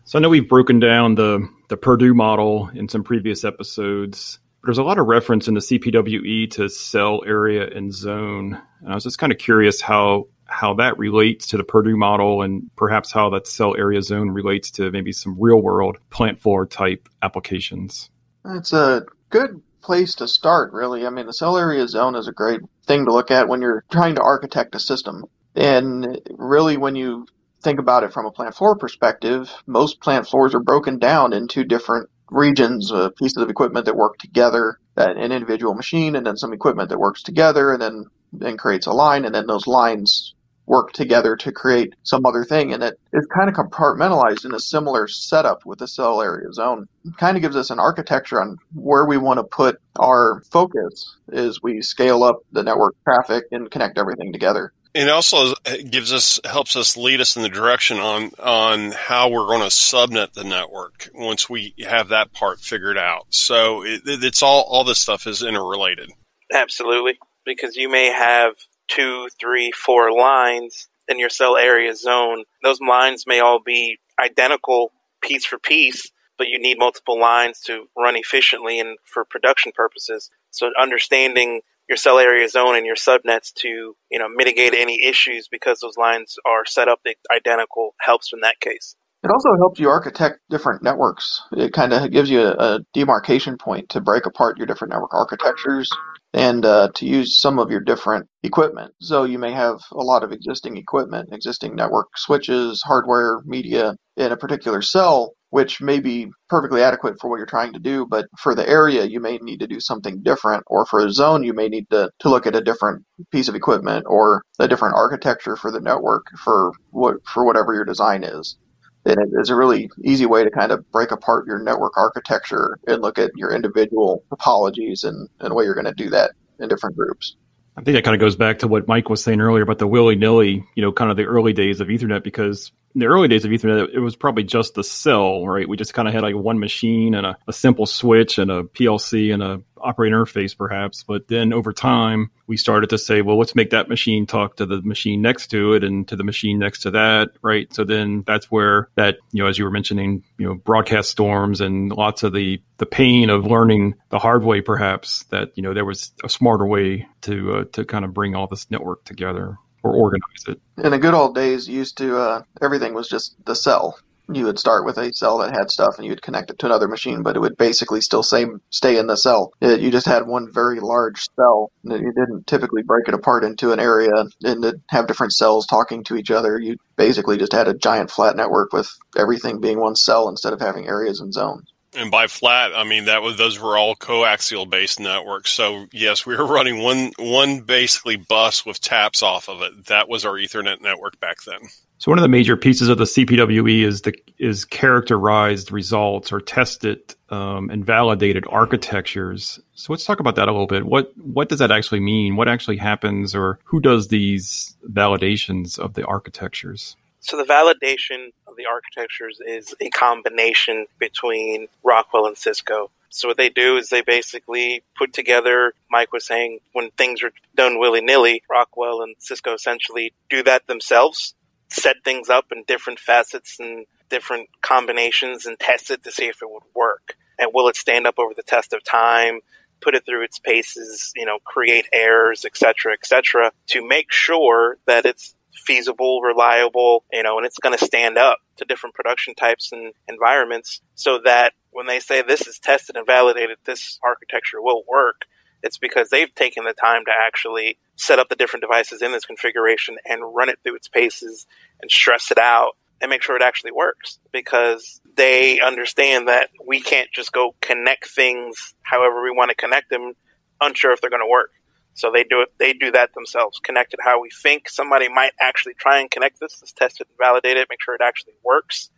So 0.05 0.19
I 0.19 0.21
know 0.21 0.29
we've 0.29 0.49
broken 0.49 0.79
down 0.79 1.15
the 1.15 1.47
the 1.69 1.77
Purdue 1.77 2.13
model 2.13 2.69
in 2.73 2.89
some 2.89 3.03
previous 3.03 3.45
episodes. 3.45 4.39
But 4.61 4.67
there's 4.67 4.77
a 4.77 4.83
lot 4.83 4.99
of 4.99 5.07
reference 5.07 5.47
in 5.47 5.53
the 5.53 5.61
CPWE 5.61 6.51
to 6.51 6.69
cell 6.69 7.21
area 7.25 7.67
and 7.67 7.93
zone. 7.93 8.61
And 8.81 8.91
I 8.91 8.93
was 8.93 9.03
just 9.03 9.17
kind 9.17 9.31
of 9.31 9.39
curious 9.39 9.81
how 9.81 10.27
how 10.45 10.73
that 10.73 10.97
relates 10.97 11.47
to 11.47 11.57
the 11.57 11.63
Purdue 11.63 11.95
model 11.95 12.41
and 12.41 12.69
perhaps 12.75 13.11
how 13.11 13.29
that 13.29 13.47
cell 13.47 13.73
area 13.77 14.01
zone 14.01 14.31
relates 14.31 14.69
to 14.71 14.91
maybe 14.91 15.13
some 15.13 15.37
real 15.39 15.61
world 15.61 15.97
plant 16.09 16.41
floor 16.41 16.65
type 16.65 17.07
applications. 17.21 18.09
That's 18.43 18.73
a 18.73 19.05
good 19.29 19.61
place 19.81 20.15
to 20.15 20.27
start, 20.27 20.73
really. 20.73 21.05
I 21.05 21.09
mean, 21.09 21.25
the 21.25 21.33
cell 21.33 21.57
area 21.57 21.87
zone 21.87 22.15
is 22.15 22.27
a 22.27 22.33
great 22.33 22.61
thing 22.85 23.05
to 23.05 23.13
look 23.13 23.31
at 23.31 23.47
when 23.47 23.61
you're 23.61 23.83
trying 23.91 24.15
to 24.15 24.21
architect 24.21 24.75
a 24.75 24.79
system. 24.79 25.25
And 25.55 26.19
really, 26.37 26.77
when 26.77 26.95
you 26.95 27.25
think 27.61 27.79
about 27.79 28.03
it 28.03 28.13
from 28.13 28.25
a 28.25 28.31
plant 28.31 28.55
floor 28.55 28.75
perspective, 28.75 29.51
most 29.67 29.99
plant 30.01 30.27
floors 30.27 30.55
are 30.55 30.63
broken 30.63 30.99
down 30.99 31.33
into 31.33 31.63
different 31.63 32.09
regions, 32.29 32.91
uh, 32.91 33.09
pieces 33.09 33.43
of 33.43 33.49
equipment 33.49 33.85
that 33.85 33.95
work 33.95 34.17
together, 34.17 34.79
an 34.95 35.31
individual 35.31 35.73
machine, 35.73 36.15
and 36.15 36.25
then 36.25 36.37
some 36.37 36.53
equipment 36.53 36.89
that 36.89 36.99
works 36.99 37.23
together, 37.23 37.71
and 37.71 37.81
then 37.81 38.05
then 38.33 38.55
creates 38.57 38.87
a 38.87 38.93
line, 38.93 39.25
and 39.25 39.35
then 39.35 39.45
those 39.45 39.67
lines 39.67 40.33
work 40.65 40.93
together 40.93 41.35
to 41.35 41.51
create 41.51 41.93
some 42.03 42.25
other 42.25 42.45
thing. 42.45 42.73
And 42.73 42.83
it 42.83 42.99
is 43.13 43.27
kind 43.27 43.49
of 43.49 43.55
compartmentalized 43.55 44.45
in 44.45 44.53
a 44.53 44.59
similar 44.59 45.07
setup 45.07 45.65
with 45.65 45.79
the 45.79 45.87
cell 45.87 46.21
area 46.21 46.51
zone. 46.53 46.87
It 47.05 47.17
kind 47.17 47.35
of 47.35 47.41
gives 47.41 47.55
us 47.55 47.69
an 47.69 47.79
architecture 47.79 48.41
on 48.41 48.57
where 48.73 49.05
we 49.05 49.17
want 49.17 49.39
to 49.39 49.43
put 49.43 49.81
our 49.99 50.43
focus 50.51 51.17
as 51.31 51.61
we 51.61 51.81
scale 51.81 52.23
up 52.23 52.39
the 52.51 52.63
network 52.63 52.95
traffic 53.03 53.45
and 53.51 53.69
connect 53.69 53.97
everything 53.97 54.31
together. 54.31 54.73
It 54.93 55.07
also 55.07 55.53
gives 55.89 56.11
us 56.11 56.39
helps 56.43 56.75
us 56.75 56.97
lead 56.97 57.21
us 57.21 57.37
in 57.37 57.43
the 57.43 57.49
direction 57.49 57.97
on 57.97 58.31
on 58.39 58.91
how 58.91 59.29
we're 59.29 59.47
going 59.47 59.61
to 59.61 59.67
subnet 59.67 60.33
the 60.33 60.43
network 60.43 61.09
once 61.13 61.49
we 61.49 61.73
have 61.87 62.09
that 62.09 62.33
part 62.33 62.59
figured 62.59 62.97
out. 62.97 63.27
So 63.29 63.85
it, 63.85 64.01
it's 64.05 64.43
all 64.43 64.63
all 64.63 64.83
this 64.83 64.99
stuff 64.99 65.27
is 65.27 65.43
interrelated. 65.43 66.11
Absolutely, 66.53 67.17
because 67.45 67.77
you 67.77 67.89
may 67.89 68.07
have 68.07 68.55
two, 68.91 69.29
three, 69.39 69.71
four 69.71 70.11
lines 70.11 70.89
in 71.07 71.17
your 71.17 71.29
cell 71.29 71.57
area 71.57 71.95
zone. 71.95 72.43
Those 72.63 72.79
lines 72.81 73.25
may 73.25 73.39
all 73.39 73.61
be 73.63 73.99
identical 74.23 74.91
piece 75.21 75.45
for 75.45 75.57
piece, 75.57 76.11
but 76.37 76.47
you 76.47 76.59
need 76.59 76.77
multiple 76.77 77.19
lines 77.19 77.61
to 77.61 77.85
run 77.97 78.15
efficiently 78.15 78.79
and 78.79 78.97
for 79.05 79.23
production 79.23 79.71
purposes. 79.73 80.29
So 80.51 80.69
understanding 80.79 81.61
your 81.87 81.97
cell 81.97 82.19
area 82.19 82.47
zone 82.47 82.75
and 82.75 82.85
your 82.85 82.95
subnets 82.95 83.53
to, 83.53 83.95
you 84.09 84.19
know, 84.19 84.27
mitigate 84.29 84.73
any 84.73 85.03
issues 85.03 85.47
because 85.49 85.79
those 85.79 85.97
lines 85.97 86.37
are 86.45 86.65
set 86.65 86.87
up 86.87 86.99
identical 87.33 87.95
helps 87.99 88.31
in 88.33 88.41
that 88.41 88.59
case. 88.59 88.95
It 89.23 89.29
also 89.29 89.55
helps 89.57 89.79
you 89.79 89.89
architect 89.89 90.39
different 90.49 90.81
networks. 90.81 91.43
It 91.51 91.73
kind 91.73 91.93
of 91.93 92.11
gives 92.11 92.29
you 92.29 92.41
a, 92.41 92.51
a, 92.53 92.79
demarcation 92.93 93.55
point 93.57 93.89
to 93.89 94.01
break 94.01 94.25
apart 94.25 94.57
your 94.57 94.65
different 94.65 94.91
network 94.91 95.13
architectures 95.13 95.91
and 96.33 96.65
uh, 96.65 96.89
to 96.95 97.05
use 97.05 97.39
some 97.41 97.59
of 97.59 97.69
your 97.69 97.81
different 97.81 98.27
equipment. 98.43 98.93
So 99.01 99.23
you 99.23 99.37
may 99.37 99.51
have 99.51 99.79
a 99.91 100.03
lot 100.03 100.23
of 100.23 100.31
existing 100.31 100.77
equipment, 100.77 101.29
existing 101.31 101.75
network 101.75 102.07
switches, 102.17 102.81
hardware, 102.85 103.41
media 103.45 103.95
in 104.17 104.31
a 104.31 104.37
particular 104.37 104.81
cell, 104.81 105.33
which 105.49 105.81
may 105.81 105.99
be 105.99 106.29
perfectly 106.49 106.81
adequate 106.81 107.19
for 107.19 107.29
what 107.29 107.37
you're 107.37 107.45
trying 107.45 107.73
to 107.73 107.79
do, 107.79 108.05
but 108.09 108.25
for 108.37 108.55
the 108.55 108.67
area, 108.67 109.03
you 109.03 109.19
may 109.19 109.37
need 109.39 109.59
to 109.59 109.67
do 109.67 109.79
something 109.79 110.21
different, 110.23 110.63
or 110.67 110.85
for 110.85 111.05
a 111.05 111.11
zone, 111.11 111.43
you 111.43 111.53
may 111.53 111.67
need 111.67 111.89
to, 111.89 112.09
to 112.19 112.29
look 112.29 112.47
at 112.47 112.55
a 112.55 112.61
different 112.61 113.03
piece 113.31 113.49
of 113.49 113.55
equipment 113.55 114.05
or 114.07 114.43
a 114.59 114.67
different 114.67 114.95
architecture 114.95 115.57
for 115.57 115.71
the 115.71 115.81
network 115.81 116.25
for 116.43 116.71
what 116.91 117.15
for 117.25 117.45
whatever 117.45 117.73
your 117.73 117.85
design 117.85 118.23
is. 118.23 118.57
And 119.05 119.19
it 119.19 119.29
is 119.39 119.49
a 119.49 119.55
really 119.55 119.89
easy 120.03 120.25
way 120.25 120.43
to 120.43 120.51
kind 120.51 120.71
of 120.71 120.89
break 120.91 121.11
apart 121.11 121.47
your 121.47 121.59
network 121.59 121.97
architecture 121.97 122.77
and 122.87 123.01
look 123.01 123.17
at 123.17 123.31
your 123.35 123.53
individual 123.53 124.23
topologies 124.31 125.03
and, 125.03 125.27
and 125.39 125.51
the 125.51 125.55
way 125.55 125.65
you're 125.65 125.73
going 125.73 125.85
to 125.85 125.93
do 125.93 126.09
that 126.11 126.31
in 126.59 126.69
different 126.69 126.95
groups. 126.95 127.35
I 127.75 127.81
think 127.81 127.95
that 127.95 128.03
kind 128.03 128.15
of 128.15 128.19
goes 128.19 128.35
back 128.35 128.59
to 128.59 128.67
what 128.67 128.87
Mike 128.87 129.09
was 129.09 129.23
saying 129.23 129.41
earlier 129.41 129.63
about 129.63 129.79
the 129.79 129.87
willy 129.87 130.15
nilly, 130.15 130.65
you 130.75 130.81
know, 130.81 130.91
kind 130.91 131.09
of 131.09 131.17
the 131.17 131.23
early 131.23 131.53
days 131.53 131.79
of 131.79 131.87
Ethernet, 131.87 132.23
because 132.23 132.71
the 132.95 133.05
early 133.05 133.27
days 133.27 133.45
of 133.45 133.51
Ethernet, 133.51 133.93
it 133.93 133.99
was 133.99 134.15
probably 134.15 134.43
just 134.43 134.73
the 134.73 134.83
cell, 134.83 135.47
right? 135.47 135.67
We 135.67 135.77
just 135.77 135.93
kind 135.93 136.07
of 136.07 136.13
had 136.13 136.23
like 136.23 136.35
one 136.35 136.59
machine 136.59 137.13
and 137.15 137.25
a, 137.25 137.37
a 137.47 137.53
simple 137.53 137.85
switch 137.85 138.37
and 138.37 138.51
a 138.51 138.63
PLC 138.63 139.33
and 139.33 139.41
a 139.41 139.61
operating 139.77 140.17
interface, 140.17 140.55
perhaps. 140.55 141.03
But 141.03 141.27
then 141.27 141.53
over 141.53 141.73
time, 141.73 142.29
we 142.47 142.57
started 142.57 142.91
to 142.91 142.97
say, 142.97 143.21
well, 143.21 143.37
let's 143.37 143.55
make 143.55 143.71
that 143.71 143.89
machine 143.89 144.25
talk 144.25 144.57
to 144.57 144.65
the 144.65 144.81
machine 144.81 145.21
next 145.21 145.47
to 145.47 145.73
it 145.73 145.83
and 145.83 146.07
to 146.07 146.15
the 146.15 146.23
machine 146.23 146.59
next 146.59 146.81
to 146.81 146.91
that, 146.91 147.31
right? 147.41 147.73
So 147.73 147.83
then 147.83 148.23
that's 148.25 148.51
where 148.51 148.89
that, 148.95 149.17
you 149.31 149.43
know, 149.43 149.49
as 149.49 149.57
you 149.57 149.65
were 149.65 149.71
mentioning, 149.71 150.23
you 150.37 150.47
know, 150.47 150.55
broadcast 150.55 151.09
storms 151.09 151.61
and 151.61 151.91
lots 151.91 152.23
of 152.23 152.33
the 152.33 152.61
the 152.77 152.85
pain 152.85 153.29
of 153.29 153.45
learning 153.45 153.95
the 154.09 154.19
hard 154.19 154.43
way, 154.43 154.61
perhaps 154.61 155.23
that 155.25 155.51
you 155.55 155.61
know 155.61 155.73
there 155.73 155.85
was 155.85 156.11
a 156.23 156.29
smarter 156.29 156.65
way 156.65 157.07
to 157.21 157.53
uh, 157.53 157.63
to 157.73 157.85
kind 157.85 158.03
of 158.03 158.13
bring 158.13 158.35
all 158.35 158.47
this 158.47 158.69
network 158.71 159.03
together 159.03 159.57
or 159.83 159.93
organize 159.95 160.43
it. 160.47 160.59
In 160.83 160.91
the 160.91 160.99
good 160.99 161.13
old 161.13 161.35
days, 161.35 161.67
used 161.67 161.97
to 161.97 162.17
uh, 162.17 162.41
everything 162.61 162.93
was 162.93 163.07
just 163.07 163.35
the 163.45 163.55
cell. 163.55 163.97
you 164.33 164.45
would 164.45 164.59
start 164.59 164.85
with 164.85 164.97
a 164.97 165.13
cell 165.13 165.37
that 165.39 165.55
had 165.55 165.69
stuff 165.69 165.95
and 165.97 166.05
you 166.05 166.11
would 166.11 166.21
connect 166.21 166.49
it 166.49 166.59
to 166.59 166.65
another 166.65 166.87
machine, 166.87 167.23
but 167.23 167.35
it 167.35 167.39
would 167.39 167.57
basically 167.57 168.01
still 168.01 168.23
same, 168.23 168.61
stay 168.69 168.97
in 168.97 169.07
the 169.07 169.17
cell. 169.17 169.51
It, 169.61 169.81
you 169.81 169.91
just 169.91 170.05
had 170.05 170.27
one 170.27 170.51
very 170.51 170.79
large 170.79 171.25
cell. 171.35 171.71
And 171.83 172.01
you 172.01 172.13
didn't 172.13 172.47
typically 172.47 172.83
break 172.83 173.07
it 173.07 173.13
apart 173.13 173.43
into 173.43 173.71
an 173.71 173.79
area 173.79 174.11
and 174.43 174.81
have 174.89 175.07
different 175.07 175.33
cells 175.33 175.65
talking 175.65 176.03
to 176.05 176.15
each 176.15 176.31
other. 176.31 176.59
You 176.59 176.77
basically 176.95 177.37
just 177.37 177.53
had 177.53 177.67
a 177.67 177.73
giant 177.73 178.11
flat 178.11 178.35
network 178.35 178.73
with 178.73 178.89
everything 179.17 179.59
being 179.59 179.79
one 179.79 179.95
cell 179.95 180.29
instead 180.29 180.53
of 180.53 180.61
having 180.61 180.87
areas 180.87 181.19
and 181.19 181.33
zones. 181.33 181.63
And 181.93 182.09
by 182.09 182.27
flat, 182.27 182.71
I 182.73 182.83
mean 182.83 183.05
that 183.05 183.21
was 183.21 183.37
those 183.37 183.59
were 183.59 183.77
all 183.77 183.95
coaxial 183.95 184.69
based 184.69 184.99
networks. 184.99 185.51
So 185.51 185.87
yes, 185.91 186.25
we 186.25 186.35
were 186.35 186.45
running 186.47 186.81
one 186.81 187.11
one 187.17 187.61
basically 187.61 188.15
bus 188.15 188.65
with 188.65 188.79
taps 188.79 189.21
off 189.21 189.49
of 189.49 189.61
it. 189.61 189.87
That 189.87 190.07
was 190.07 190.25
our 190.25 190.33
Ethernet 190.33 190.81
network 190.81 191.19
back 191.19 191.43
then. 191.43 191.59
So 192.01 192.09
one 192.09 192.17
of 192.17 192.23
the 192.23 192.29
major 192.29 192.57
pieces 192.57 192.89
of 192.89 192.97
the 192.97 193.03
CPWE 193.03 193.83
is 193.83 194.01
the 194.01 194.15
is 194.39 194.65
characterized 194.65 195.71
results 195.71 196.31
or 196.31 196.41
tested 196.41 197.13
um, 197.29 197.69
and 197.69 197.85
validated 197.85 198.43
architectures. 198.49 199.59
So 199.75 199.93
let's 199.93 200.03
talk 200.03 200.19
about 200.19 200.35
that 200.37 200.47
a 200.47 200.51
little 200.51 200.65
bit. 200.65 200.83
What 200.83 201.15
what 201.17 201.47
does 201.47 201.59
that 201.59 201.71
actually 201.71 201.99
mean? 201.99 202.37
What 202.37 202.47
actually 202.47 202.77
happens, 202.77 203.35
or 203.35 203.59
who 203.65 203.79
does 203.79 204.07
these 204.07 204.75
validations 204.89 205.77
of 205.77 205.93
the 205.93 206.03
architectures? 206.05 206.95
So 207.21 207.37
the 207.37 207.43
validation 207.43 208.33
of 208.47 208.55
the 208.57 208.65
architectures 208.65 209.39
is 209.45 209.75
a 209.79 209.89
combination 209.89 210.87
between 210.99 211.67
Rockwell 211.83 212.25
and 212.25 212.37
Cisco. 212.37 212.89
So 213.09 213.27
what 213.27 213.37
they 213.37 213.49
do 213.49 213.77
is 213.77 213.89
they 213.89 214.01
basically 214.01 214.83
put 214.97 215.13
together, 215.13 215.73
Mike 215.89 216.11
was 216.11 216.25
saying, 216.25 216.59
when 216.73 216.89
things 216.91 217.21
are 217.23 217.31
done 217.55 217.77
willy 217.77 218.01
nilly, 218.01 218.41
Rockwell 218.49 219.01
and 219.01 219.15
Cisco 219.19 219.53
essentially 219.53 220.13
do 220.29 220.41
that 220.43 220.65
themselves, 220.65 221.35
set 221.69 221.97
things 222.03 222.29
up 222.29 222.51
in 222.51 222.63
different 222.67 222.99
facets 222.99 223.59
and 223.59 223.85
different 224.09 224.49
combinations 224.61 225.45
and 225.45 225.59
test 225.59 225.91
it 225.91 226.03
to 226.03 226.11
see 226.11 226.25
if 226.25 226.41
it 226.41 226.49
would 226.49 226.63
work. 226.75 227.15
And 227.37 227.51
will 227.53 227.67
it 227.67 227.75
stand 227.75 228.07
up 228.07 228.17
over 228.17 228.33
the 228.33 228.43
test 228.43 228.73
of 228.73 228.83
time? 228.83 229.41
Put 229.79 229.95
it 229.95 230.05
through 230.05 230.23
its 230.23 230.39
paces, 230.39 231.11
you 231.15 231.25
know, 231.25 231.39
create 231.43 231.87
errors, 231.91 232.45
etc., 232.45 232.93
etc., 232.93 233.51
to 233.67 233.87
make 233.87 234.11
sure 234.11 234.77
that 234.85 235.05
it's 235.05 235.35
feasible, 235.53 236.21
reliable, 236.21 237.03
you 237.11 237.23
know, 237.23 237.37
and 237.37 237.45
it's 237.45 237.59
going 237.59 237.77
to 237.77 237.85
stand 237.85 238.17
up 238.17 238.39
to 238.57 238.65
different 238.65 238.95
production 238.95 239.35
types 239.35 239.71
and 239.71 239.93
environments 240.07 240.81
so 240.95 241.19
that 241.23 241.53
when 241.71 241.87
they 241.87 241.99
say 241.99 242.21
this 242.21 242.47
is 242.47 242.59
tested 242.59 242.95
and 242.95 243.05
validated, 243.05 243.57
this 243.65 243.99
architecture 244.03 244.61
will 244.61 244.83
work, 244.87 245.25
it's 245.63 245.77
because 245.77 246.09
they've 246.09 246.33
taken 246.33 246.63
the 246.63 246.73
time 246.73 247.05
to 247.05 247.11
actually 247.11 247.77
set 247.95 248.19
up 248.19 248.29
the 248.29 248.35
different 248.35 248.61
devices 248.61 249.01
in 249.01 249.11
this 249.11 249.25
configuration 249.25 249.97
and 250.05 250.21
run 250.35 250.49
it 250.49 250.59
through 250.63 250.75
its 250.75 250.87
paces 250.87 251.45
and 251.81 251.91
stress 251.91 252.31
it 252.31 252.37
out 252.37 252.71
and 252.99 253.09
make 253.09 253.23
sure 253.23 253.35
it 253.35 253.41
actually 253.41 253.71
works 253.71 254.19
because 254.31 255.01
they 255.15 255.59
understand 255.59 256.27
that 256.27 256.49
we 256.65 256.81
can't 256.81 257.11
just 257.11 257.31
go 257.31 257.55
connect 257.61 258.07
things 258.07 258.73
however 258.83 259.23
we 259.23 259.31
want 259.31 259.49
to 259.49 259.55
connect 259.55 259.89
them 259.89 260.13
unsure 260.61 260.91
if 260.91 261.01
they're 261.01 261.09
going 261.09 261.21
to 261.21 261.29
work 261.29 261.51
so 261.93 262.11
they 262.11 262.23
do 262.23 262.41
it. 262.41 262.49
They 262.57 262.73
do 262.73 262.91
that 262.91 263.13
themselves. 263.13 263.59
Connect 263.59 263.93
it 263.93 263.99
how 264.03 264.21
we 264.21 264.29
think 264.29 264.69
somebody 264.69 265.09
might 265.09 265.33
actually 265.39 265.73
try 265.73 265.99
and 265.99 266.09
connect 266.09 266.39
this. 266.39 266.57
Let's 266.61 266.73
test 266.73 267.01
it 267.01 267.07
and 267.07 267.17
validate 267.17 267.57
it. 267.57 267.67
Make 267.69 267.81
sure 267.81 267.95
it 267.95 268.01
actually 268.01 268.33
works, 268.43 268.89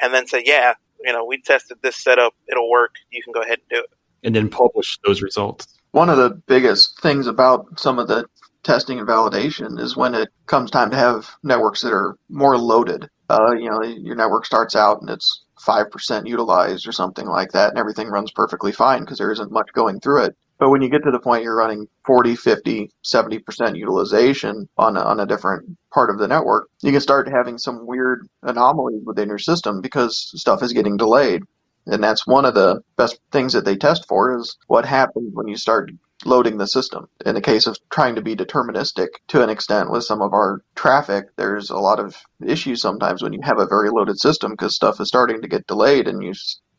and 0.00 0.12
then 0.12 0.26
say, 0.26 0.42
yeah, 0.44 0.74
you 1.04 1.12
know, 1.12 1.24
we 1.24 1.40
tested 1.40 1.78
this 1.82 1.96
setup. 1.96 2.34
It'll 2.50 2.70
work. 2.70 2.94
You 3.10 3.22
can 3.22 3.32
go 3.32 3.42
ahead 3.42 3.58
and 3.58 3.68
do 3.70 3.78
it. 3.78 3.90
And 4.22 4.34
then 4.34 4.50
publish 4.50 4.98
those 5.04 5.22
results. 5.22 5.66
One 5.92 6.10
of 6.10 6.18
the 6.18 6.30
biggest 6.46 7.00
things 7.00 7.26
about 7.26 7.80
some 7.80 7.98
of 7.98 8.06
the 8.06 8.26
testing 8.62 8.98
and 8.98 9.08
validation 9.08 9.80
is 9.80 9.96
when 9.96 10.14
it 10.14 10.28
comes 10.46 10.70
time 10.70 10.90
to 10.90 10.96
have 10.96 11.30
networks 11.42 11.80
that 11.80 11.92
are 11.92 12.16
more 12.28 12.58
loaded. 12.58 13.08
Uh, 13.28 13.52
you 13.52 13.70
know, 13.70 13.82
your 13.82 14.16
network 14.16 14.44
starts 14.44 14.76
out 14.76 15.00
and 15.00 15.08
it's 15.08 15.44
5% 15.66 16.26
utilized 16.26 16.86
or 16.86 16.92
something 16.92 17.26
like 17.26 17.52
that, 17.52 17.70
and 17.70 17.78
everything 17.78 18.08
runs 18.08 18.30
perfectly 18.30 18.72
fine 18.72 19.00
because 19.00 19.18
there 19.18 19.32
isn't 19.32 19.52
much 19.52 19.68
going 19.72 20.00
through 20.00 20.24
it. 20.24 20.36
But 20.60 20.68
when 20.68 20.82
you 20.82 20.90
get 20.90 21.02
to 21.04 21.10
the 21.10 21.18
point 21.18 21.42
you're 21.42 21.56
running 21.56 21.88
40, 22.04 22.36
50, 22.36 22.90
70% 23.02 23.78
utilization 23.78 24.68
on 24.76 24.98
a, 24.98 25.00
on 25.00 25.18
a 25.18 25.24
different 25.24 25.78
part 25.90 26.10
of 26.10 26.18
the 26.18 26.28
network, 26.28 26.68
you 26.82 26.92
can 26.92 27.00
start 27.00 27.30
having 27.30 27.56
some 27.56 27.86
weird 27.86 28.28
anomalies 28.42 29.02
within 29.06 29.30
your 29.30 29.38
system 29.38 29.80
because 29.80 30.30
stuff 30.38 30.62
is 30.62 30.74
getting 30.74 30.98
delayed. 30.98 31.40
And 31.86 32.04
that's 32.04 32.26
one 32.26 32.44
of 32.44 32.52
the 32.52 32.82
best 32.98 33.18
things 33.32 33.54
that 33.54 33.64
they 33.64 33.74
test 33.74 34.06
for 34.06 34.38
is 34.38 34.58
what 34.66 34.84
happens 34.84 35.30
when 35.32 35.48
you 35.48 35.56
start 35.56 35.90
loading 36.26 36.58
the 36.58 36.66
system. 36.66 37.08
In 37.24 37.34
the 37.34 37.40
case 37.40 37.66
of 37.66 37.78
trying 37.88 38.16
to 38.16 38.22
be 38.22 38.36
deterministic 38.36 39.08
to 39.28 39.42
an 39.42 39.48
extent 39.48 39.90
with 39.90 40.04
some 40.04 40.20
of 40.20 40.34
our 40.34 40.60
traffic, 40.74 41.24
there's 41.36 41.70
a 41.70 41.78
lot 41.78 41.98
of 41.98 42.14
issues 42.46 42.82
sometimes 42.82 43.22
when 43.22 43.32
you 43.32 43.40
have 43.42 43.58
a 43.58 43.66
very 43.66 43.88
loaded 43.88 44.20
system 44.20 44.50
because 44.50 44.76
stuff 44.76 45.00
is 45.00 45.08
starting 45.08 45.40
to 45.40 45.48
get 45.48 45.66
delayed 45.66 46.06
and 46.06 46.22
you 46.22 46.34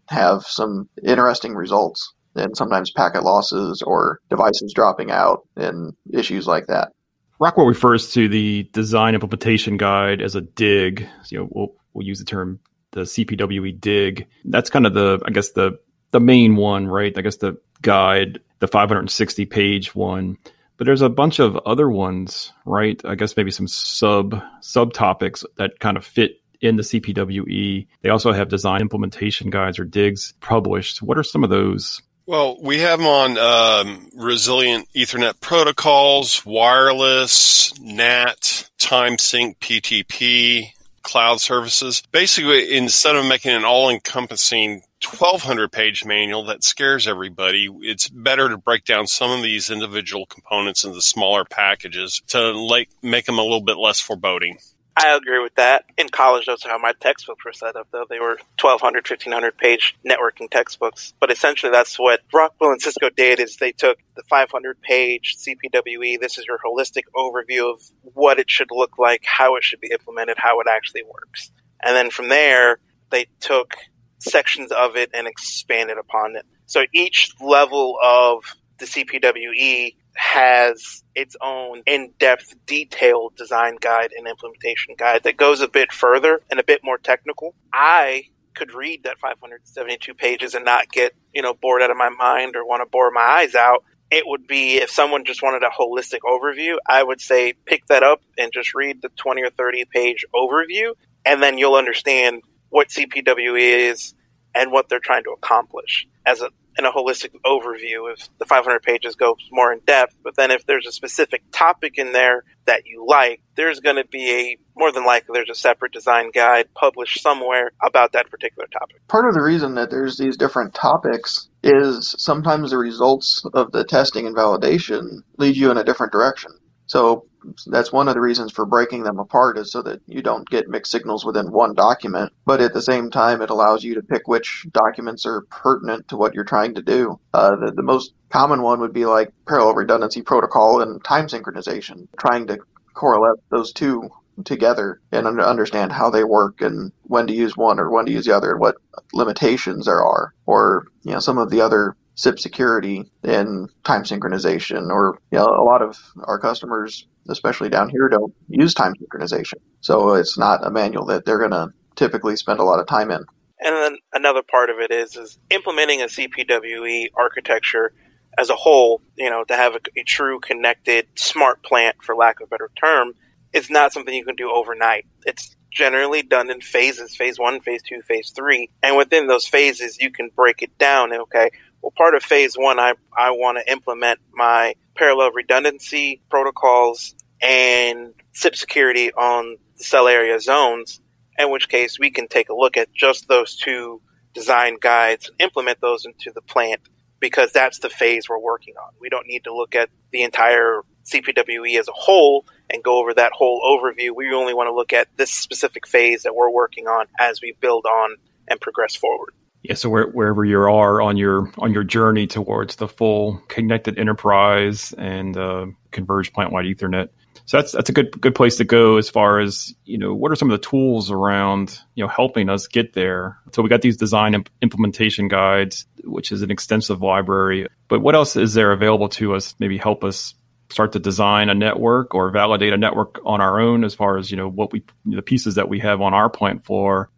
have 0.09 0.43
some 0.43 0.87
interesting 1.03 1.55
results 1.55 2.13
and 2.35 2.55
sometimes 2.55 2.91
packet 2.91 3.23
losses 3.23 3.81
or 3.81 4.19
devices 4.29 4.73
dropping 4.73 5.11
out 5.11 5.47
and 5.55 5.93
issues 6.11 6.47
like 6.47 6.67
that. 6.67 6.91
Rockwell 7.39 7.65
refers 7.65 8.11
to 8.13 8.29
the 8.29 8.69
design 8.71 9.15
implementation 9.15 9.77
guide 9.77 10.21
as 10.21 10.35
a 10.35 10.41
dig. 10.41 11.07
So, 11.23 11.27
you 11.29 11.39
know, 11.39 11.47
we'll, 11.51 11.75
we'll 11.93 12.05
use 12.05 12.19
the 12.19 12.25
term 12.25 12.59
the 12.91 13.01
CPWE 13.01 13.79
dig. 13.79 14.27
That's 14.45 14.69
kind 14.69 14.85
of 14.85 14.93
the, 14.93 15.19
I 15.25 15.31
guess 15.31 15.51
the 15.51 15.79
the 16.11 16.19
main 16.19 16.55
one, 16.55 16.87
right? 16.87 17.17
I 17.17 17.21
guess 17.21 17.37
the 17.37 17.57
guide, 17.81 18.39
the 18.59 18.67
560 18.67 19.45
page 19.45 19.95
one. 19.95 20.37
But 20.77 20.85
there's 20.85 21.01
a 21.01 21.09
bunch 21.09 21.39
of 21.39 21.57
other 21.57 21.89
ones, 21.89 22.51
right? 22.65 22.99
I 23.05 23.15
guess 23.15 23.37
maybe 23.37 23.51
some 23.51 23.67
sub 23.67 24.41
subtopics 24.61 25.45
that 25.57 25.79
kind 25.79 25.97
of 25.97 26.05
fit 26.05 26.41
in 26.59 26.75
the 26.75 26.83
CPWE. 26.83 27.87
They 28.01 28.09
also 28.09 28.31
have 28.31 28.49
design 28.49 28.81
implementation 28.81 29.49
guides 29.49 29.79
or 29.79 29.85
digs 29.85 30.33
published. 30.41 31.01
What 31.01 31.17
are 31.17 31.23
some 31.23 31.43
of 31.43 31.49
those? 31.49 32.01
Well, 32.27 32.57
we 32.61 32.79
have 32.79 32.99
them 32.99 33.07
on 33.07 33.37
um, 33.37 34.09
resilient 34.15 34.87
Ethernet 34.93 35.41
protocols, 35.41 36.45
wireless, 36.45 37.77
NAT, 37.79 38.69
time 38.77 39.17
sync, 39.17 39.59
PTP, 39.59 40.71
cloud 41.01 41.41
services. 41.41 42.03
Basically, 42.11 42.77
instead 42.77 43.15
of 43.15 43.25
making 43.25 43.51
an 43.51 43.65
all 43.65 43.89
encompassing 43.89 44.83
1200 45.03 45.71
page 45.71 46.05
manual 46.05 46.45
that 46.45 46.63
scares 46.63 47.07
everybody, 47.07 47.67
it's 47.81 48.07
better 48.07 48.49
to 48.49 48.57
break 48.57 48.85
down 48.85 49.07
some 49.07 49.31
of 49.31 49.41
these 49.41 49.71
individual 49.71 50.25
components 50.27 50.83
into 50.83 51.01
smaller 51.01 51.43
packages 51.43 52.21
to 52.27 52.51
like, 52.51 52.89
make 53.01 53.25
them 53.25 53.39
a 53.39 53.43
little 53.43 53.61
bit 53.61 53.77
less 53.77 53.99
foreboding. 53.99 54.57
I 54.95 55.15
agree 55.15 55.41
with 55.41 55.55
that. 55.55 55.85
In 55.97 56.09
college, 56.09 56.45
that's 56.47 56.65
how 56.65 56.77
my 56.77 56.93
textbooks 56.99 57.45
were 57.45 57.53
set 57.53 57.77
up, 57.77 57.87
though. 57.91 58.05
They 58.09 58.19
were 58.19 58.37
1,200, 58.59 59.09
1,500 59.09 59.57
page 59.57 59.95
networking 60.05 60.49
textbooks. 60.49 61.13
But 61.19 61.31
essentially, 61.31 61.71
that's 61.71 61.97
what 61.97 62.19
Rockwell 62.33 62.71
and 62.71 62.81
Cisco 62.81 63.09
did 63.09 63.39
is 63.39 63.55
they 63.55 63.71
took 63.71 63.97
the 64.15 64.23
500 64.29 64.81
page 64.81 65.37
CPWE. 65.39 66.19
This 66.19 66.37
is 66.37 66.45
your 66.45 66.59
holistic 66.59 67.03
overview 67.15 67.71
of 67.73 67.81
what 68.01 68.37
it 68.37 68.49
should 68.49 68.69
look 68.69 68.97
like, 68.97 69.23
how 69.25 69.55
it 69.55 69.63
should 69.63 69.79
be 69.79 69.91
implemented, 69.91 70.35
how 70.37 70.59
it 70.59 70.67
actually 70.69 71.03
works. 71.03 71.51
And 71.81 71.95
then 71.95 72.09
from 72.09 72.27
there, 72.27 72.79
they 73.11 73.27
took 73.39 73.73
sections 74.19 74.71
of 74.71 74.97
it 74.97 75.09
and 75.13 75.25
expanded 75.25 75.97
upon 75.97 76.35
it. 76.35 76.45
So 76.65 76.83
each 76.93 77.31
level 77.41 77.97
of 78.03 78.43
the 78.77 78.85
CPWE 78.85 79.95
has 80.15 81.03
its 81.15 81.35
own 81.41 81.83
in-depth, 81.85 82.53
detailed 82.65 83.35
design 83.35 83.77
guide 83.79 84.11
and 84.15 84.27
implementation 84.27 84.95
guide 84.97 85.23
that 85.23 85.37
goes 85.37 85.61
a 85.61 85.67
bit 85.67 85.91
further 85.91 86.41
and 86.49 86.59
a 86.59 86.63
bit 86.63 86.81
more 86.83 86.97
technical. 86.97 87.55
I 87.73 88.25
could 88.53 88.73
read 88.73 89.03
that 89.03 89.19
572 89.19 90.13
pages 90.13 90.55
and 90.55 90.65
not 90.65 90.91
get, 90.91 91.13
you 91.33 91.41
know, 91.41 91.53
bored 91.53 91.81
out 91.81 91.91
of 91.91 91.97
my 91.97 92.09
mind 92.09 92.55
or 92.55 92.65
want 92.65 92.81
to 92.81 92.89
bore 92.89 93.11
my 93.11 93.21
eyes 93.21 93.55
out. 93.55 93.83
It 94.09 94.23
would 94.27 94.45
be 94.45 94.75
if 94.75 94.89
someone 94.89 95.23
just 95.23 95.41
wanted 95.41 95.63
a 95.63 95.69
holistic 95.69 96.19
overview, 96.25 96.75
I 96.87 97.01
would 97.01 97.21
say 97.21 97.53
pick 97.65 97.85
that 97.87 98.03
up 98.03 98.21
and 98.37 98.51
just 98.51 98.75
read 98.75 99.01
the 99.01 99.09
20 99.09 99.43
or 99.43 99.49
30 99.51 99.85
page 99.85 100.25
overview 100.35 100.93
and 101.25 101.41
then 101.41 101.57
you'll 101.57 101.75
understand 101.75 102.41
what 102.69 102.89
CPW 102.89 103.59
is 103.89 104.13
and 104.53 104.71
what 104.71 104.89
they're 104.89 104.99
trying 104.99 105.23
to 105.23 105.31
accomplish 105.31 106.07
as 106.25 106.41
a 106.41 106.49
in 106.77 106.85
a 106.85 106.91
holistic 106.91 107.31
overview 107.45 108.11
if 108.11 108.29
the 108.39 108.45
500 108.45 108.81
pages 108.81 109.15
goes 109.15 109.37
more 109.51 109.73
in 109.73 109.79
depth. 109.85 110.15
But 110.23 110.35
then 110.35 110.51
if 110.51 110.65
there's 110.65 110.87
a 110.87 110.91
specific 110.91 111.43
topic 111.51 111.97
in 111.97 112.13
there 112.13 112.43
that 112.65 112.85
you 112.85 113.05
like, 113.07 113.41
there's 113.55 113.79
going 113.79 113.97
to 113.97 114.05
be 114.05 114.31
a 114.31 114.57
more 114.77 114.91
than 114.91 115.05
likely 115.05 115.33
there's 115.33 115.49
a 115.49 115.55
separate 115.55 115.91
design 115.91 116.31
guide 116.33 116.73
published 116.73 117.21
somewhere 117.21 117.71
about 117.83 118.13
that 118.13 118.29
particular 118.31 118.67
topic. 118.67 119.05
Part 119.07 119.27
of 119.27 119.33
the 119.33 119.41
reason 119.41 119.75
that 119.75 119.91
there's 119.91 120.17
these 120.17 120.37
different 120.37 120.73
topics 120.73 121.49
is 121.63 122.15
sometimes 122.17 122.71
the 122.71 122.77
results 122.77 123.45
of 123.53 123.71
the 123.71 123.83
testing 123.83 124.25
and 124.25 124.35
validation 124.35 125.21
lead 125.37 125.55
you 125.55 125.71
in 125.71 125.77
a 125.77 125.83
different 125.83 126.11
direction. 126.11 126.51
So 126.87 127.25
that's 127.67 127.91
one 127.91 128.07
of 128.07 128.13
the 128.13 128.21
reasons 128.21 128.51
for 128.51 128.65
breaking 128.65 129.03
them 129.03 129.19
apart 129.19 129.57
is 129.57 129.71
so 129.71 129.81
that 129.81 130.01
you 130.07 130.21
don't 130.21 130.47
get 130.49 130.69
mixed 130.69 130.91
signals 130.91 131.25
within 131.25 131.51
one 131.51 131.73
document. 131.73 132.31
But 132.45 132.61
at 132.61 132.73
the 132.73 132.81
same 132.81 133.09
time, 133.09 133.41
it 133.41 133.49
allows 133.49 133.83
you 133.83 133.95
to 133.95 134.01
pick 134.01 134.27
which 134.27 134.65
documents 134.71 135.25
are 135.25 135.41
pertinent 135.49 136.07
to 136.09 136.17
what 136.17 136.33
you're 136.33 136.43
trying 136.43 136.75
to 136.75 136.81
do. 136.81 137.19
Uh, 137.33 137.55
the, 137.55 137.71
the 137.71 137.83
most 137.83 138.13
common 138.29 138.61
one 138.61 138.79
would 138.79 138.93
be 138.93 139.05
like 139.05 139.33
parallel 139.47 139.75
redundancy 139.75 140.21
protocol 140.21 140.81
and 140.81 141.03
time 141.03 141.27
synchronization, 141.27 142.07
trying 142.17 142.47
to 142.47 142.59
correlate 142.93 143.39
those 143.49 143.71
two 143.71 144.09
together 144.45 145.01
and 145.11 145.27
understand 145.39 145.91
how 145.91 146.09
they 146.09 146.23
work 146.23 146.61
and 146.61 146.91
when 147.03 147.27
to 147.27 147.33
use 147.33 147.55
one 147.55 147.79
or 147.79 147.91
when 147.91 148.05
to 148.05 148.11
use 148.11 148.25
the 148.25 148.35
other 148.35 148.51
and 148.51 148.59
what 148.59 148.75
limitations 149.13 149.85
there 149.85 150.03
are 150.03 150.33
or 150.45 150.87
you 151.03 151.11
know 151.11 151.19
some 151.19 151.37
of 151.37 151.49
the 151.49 151.61
other 151.61 151.95
CIP 152.15 152.39
security 152.39 153.11
and 153.23 153.69
time 153.83 154.03
synchronization 154.03 154.89
or 154.89 155.19
you 155.31 155.37
know 155.37 155.45
a 155.45 155.63
lot 155.63 155.81
of 155.81 155.97
our 156.23 156.39
customers 156.39 157.07
especially 157.29 157.69
down 157.69 157.89
here 157.89 158.09
don't 158.09 158.33
use 158.47 158.73
time 158.73 158.93
synchronization 158.95 159.55
so 159.81 160.13
it's 160.15 160.37
not 160.37 160.65
a 160.65 160.71
manual 160.71 161.05
that 161.05 161.25
they're 161.25 161.39
going 161.39 161.51
to 161.51 161.71
typically 161.95 162.35
spend 162.35 162.59
a 162.59 162.63
lot 162.63 162.79
of 162.79 162.87
time 162.87 163.11
in 163.11 163.23
and 163.61 163.75
then 163.75 163.97
another 164.11 164.41
part 164.41 164.69
of 164.69 164.79
it 164.79 164.91
is 164.91 165.15
is 165.15 165.37
implementing 165.51 166.01
a 166.01 166.05
CPWE 166.05 167.09
architecture 167.15 167.93
as 168.37 168.49
a 168.49 168.55
whole, 168.55 169.01
you 169.15 169.29
know, 169.29 169.43
to 169.43 169.55
have 169.55 169.75
a, 169.75 169.79
a, 169.99 170.03
true 170.03 170.39
connected 170.39 171.07
smart 171.15 171.63
plant, 171.63 171.97
for 172.01 172.15
lack 172.15 172.39
of 172.39 172.47
a 172.47 172.49
better 172.49 172.71
term, 172.79 173.13
is 173.53 173.69
not 173.69 173.93
something 173.93 174.13
you 174.13 174.25
can 174.25 174.35
do 174.35 174.51
overnight. 174.51 175.05
It's 175.25 175.55
generally 175.69 176.21
done 176.23 176.49
in 176.49 176.61
phases, 176.61 177.15
phase 177.15 177.37
one, 177.37 177.61
phase 177.61 177.81
two, 177.83 178.01
phase 178.01 178.31
three. 178.35 178.69
And 178.81 178.97
within 178.97 179.27
those 179.27 179.47
phases, 179.47 179.99
you 179.99 180.11
can 180.11 180.29
break 180.35 180.61
it 180.61 180.77
down. 180.77 181.13
Okay, 181.13 181.51
well, 181.81 181.93
part 181.95 182.15
of 182.15 182.23
phase 182.23 182.55
one, 182.55 182.79
I, 182.79 182.93
I 183.15 183.31
want 183.31 183.57
to 183.57 183.71
implement 183.71 184.19
my 184.33 184.75
parallel 185.01 185.31
redundancy 185.31 186.21
protocols 186.29 187.15
and 187.41 188.13
CIP 188.33 188.55
security 188.55 189.11
on 189.11 189.57
the 189.75 189.83
cell 189.83 190.07
area 190.07 190.39
zones, 190.39 191.01
in 191.39 191.49
which 191.49 191.67
case 191.69 191.97
we 191.97 192.11
can 192.11 192.27
take 192.27 192.49
a 192.49 192.53
look 192.53 192.77
at 192.77 192.93
just 192.93 193.27
those 193.27 193.55
two 193.55 193.99
design 194.35 194.77
guides, 194.79 195.27
and 195.27 195.41
implement 195.41 195.81
those 195.81 196.05
into 196.05 196.31
the 196.31 196.41
plant 196.43 196.81
because 197.19 197.51
that's 197.51 197.79
the 197.79 197.89
phase 197.89 198.29
we're 198.29 198.37
working 198.37 198.75
on. 198.77 198.93
We 198.99 199.09
don't 199.09 199.25
need 199.25 199.45
to 199.45 199.55
look 199.55 199.73
at 199.73 199.89
the 200.11 200.21
entire 200.21 200.83
CPWE 201.11 201.79
as 201.79 201.87
a 201.87 201.93
whole 201.93 202.45
and 202.69 202.83
go 202.83 202.99
over 202.99 203.15
that 203.15 203.31
whole 203.31 203.59
overview. 203.63 204.15
We 204.15 204.31
only 204.35 204.53
want 204.53 204.67
to 204.67 204.75
look 204.75 204.93
at 204.93 205.07
this 205.17 205.31
specific 205.31 205.87
phase 205.87 206.21
that 206.23 206.35
we're 206.35 206.51
working 206.51 206.85
on 206.85 207.07
as 207.19 207.41
we 207.41 207.55
build 207.59 207.87
on 207.87 208.17
and 208.47 208.61
progress 208.61 208.95
forward. 208.95 209.33
Yeah, 209.63 209.75
so 209.75 209.89
where, 209.89 210.07
wherever 210.07 210.43
you 210.43 210.59
are 210.59 211.01
on 211.01 211.17
your 211.17 211.51
on 211.59 211.71
your 211.71 211.83
journey 211.83 212.27
towards 212.27 212.77
the 212.77 212.87
full 212.87 213.41
connected 213.47 213.99
enterprise 213.99 214.93
and 214.97 215.37
uh, 215.37 215.67
converged 215.91 216.33
plant-wide 216.33 216.65
Ethernet, 216.65 217.09
so 217.45 217.57
that's 217.57 217.71
that's 217.71 217.89
a 217.89 217.93
good 217.93 218.19
good 218.21 218.33
place 218.33 218.57
to 218.57 218.63
go 218.63 218.97
as 218.97 219.09
far 219.09 219.39
as 219.39 219.73
you 219.85 219.97
know 219.97 220.13
what 220.13 220.31
are 220.31 220.35
some 220.35 220.49
of 220.49 220.59
the 220.59 220.65
tools 220.65 221.11
around 221.11 221.77
you 221.95 222.03
know 222.03 222.07
helping 222.07 222.49
us 222.49 222.67
get 222.67 222.93
there. 222.93 223.37
So 223.51 223.61
we 223.61 223.69
got 223.69 223.81
these 223.81 223.97
design 223.97 224.33
imp- 224.33 224.49
implementation 224.61 225.27
guides, 225.27 225.85
which 226.03 226.31
is 226.31 226.41
an 226.41 226.51
extensive 226.51 227.01
library. 227.01 227.67
But 227.87 227.99
what 227.99 228.15
else 228.15 228.35
is 228.35 228.53
there 228.53 228.71
available 228.71 229.09
to 229.09 229.35
us? 229.35 229.55
Maybe 229.59 229.77
help 229.77 230.03
us 230.03 230.33
start 230.69 230.93
to 230.93 230.99
design 230.99 231.49
a 231.49 231.53
network 231.53 232.15
or 232.15 232.31
validate 232.31 232.73
a 232.73 232.77
network 232.77 233.19
on 233.25 233.41
our 233.41 233.59
own 233.59 233.83
as 233.83 233.93
far 233.93 234.17
as 234.17 234.31
you 234.31 234.37
know 234.37 234.47
what 234.47 234.71
we 234.71 234.83
the 235.05 235.21
pieces 235.21 235.55
that 235.55 235.69
we 235.69 235.79
have 235.79 236.01
on 236.01 236.13
our 236.13 236.29
plant 236.29 236.65
floor. 236.65 237.09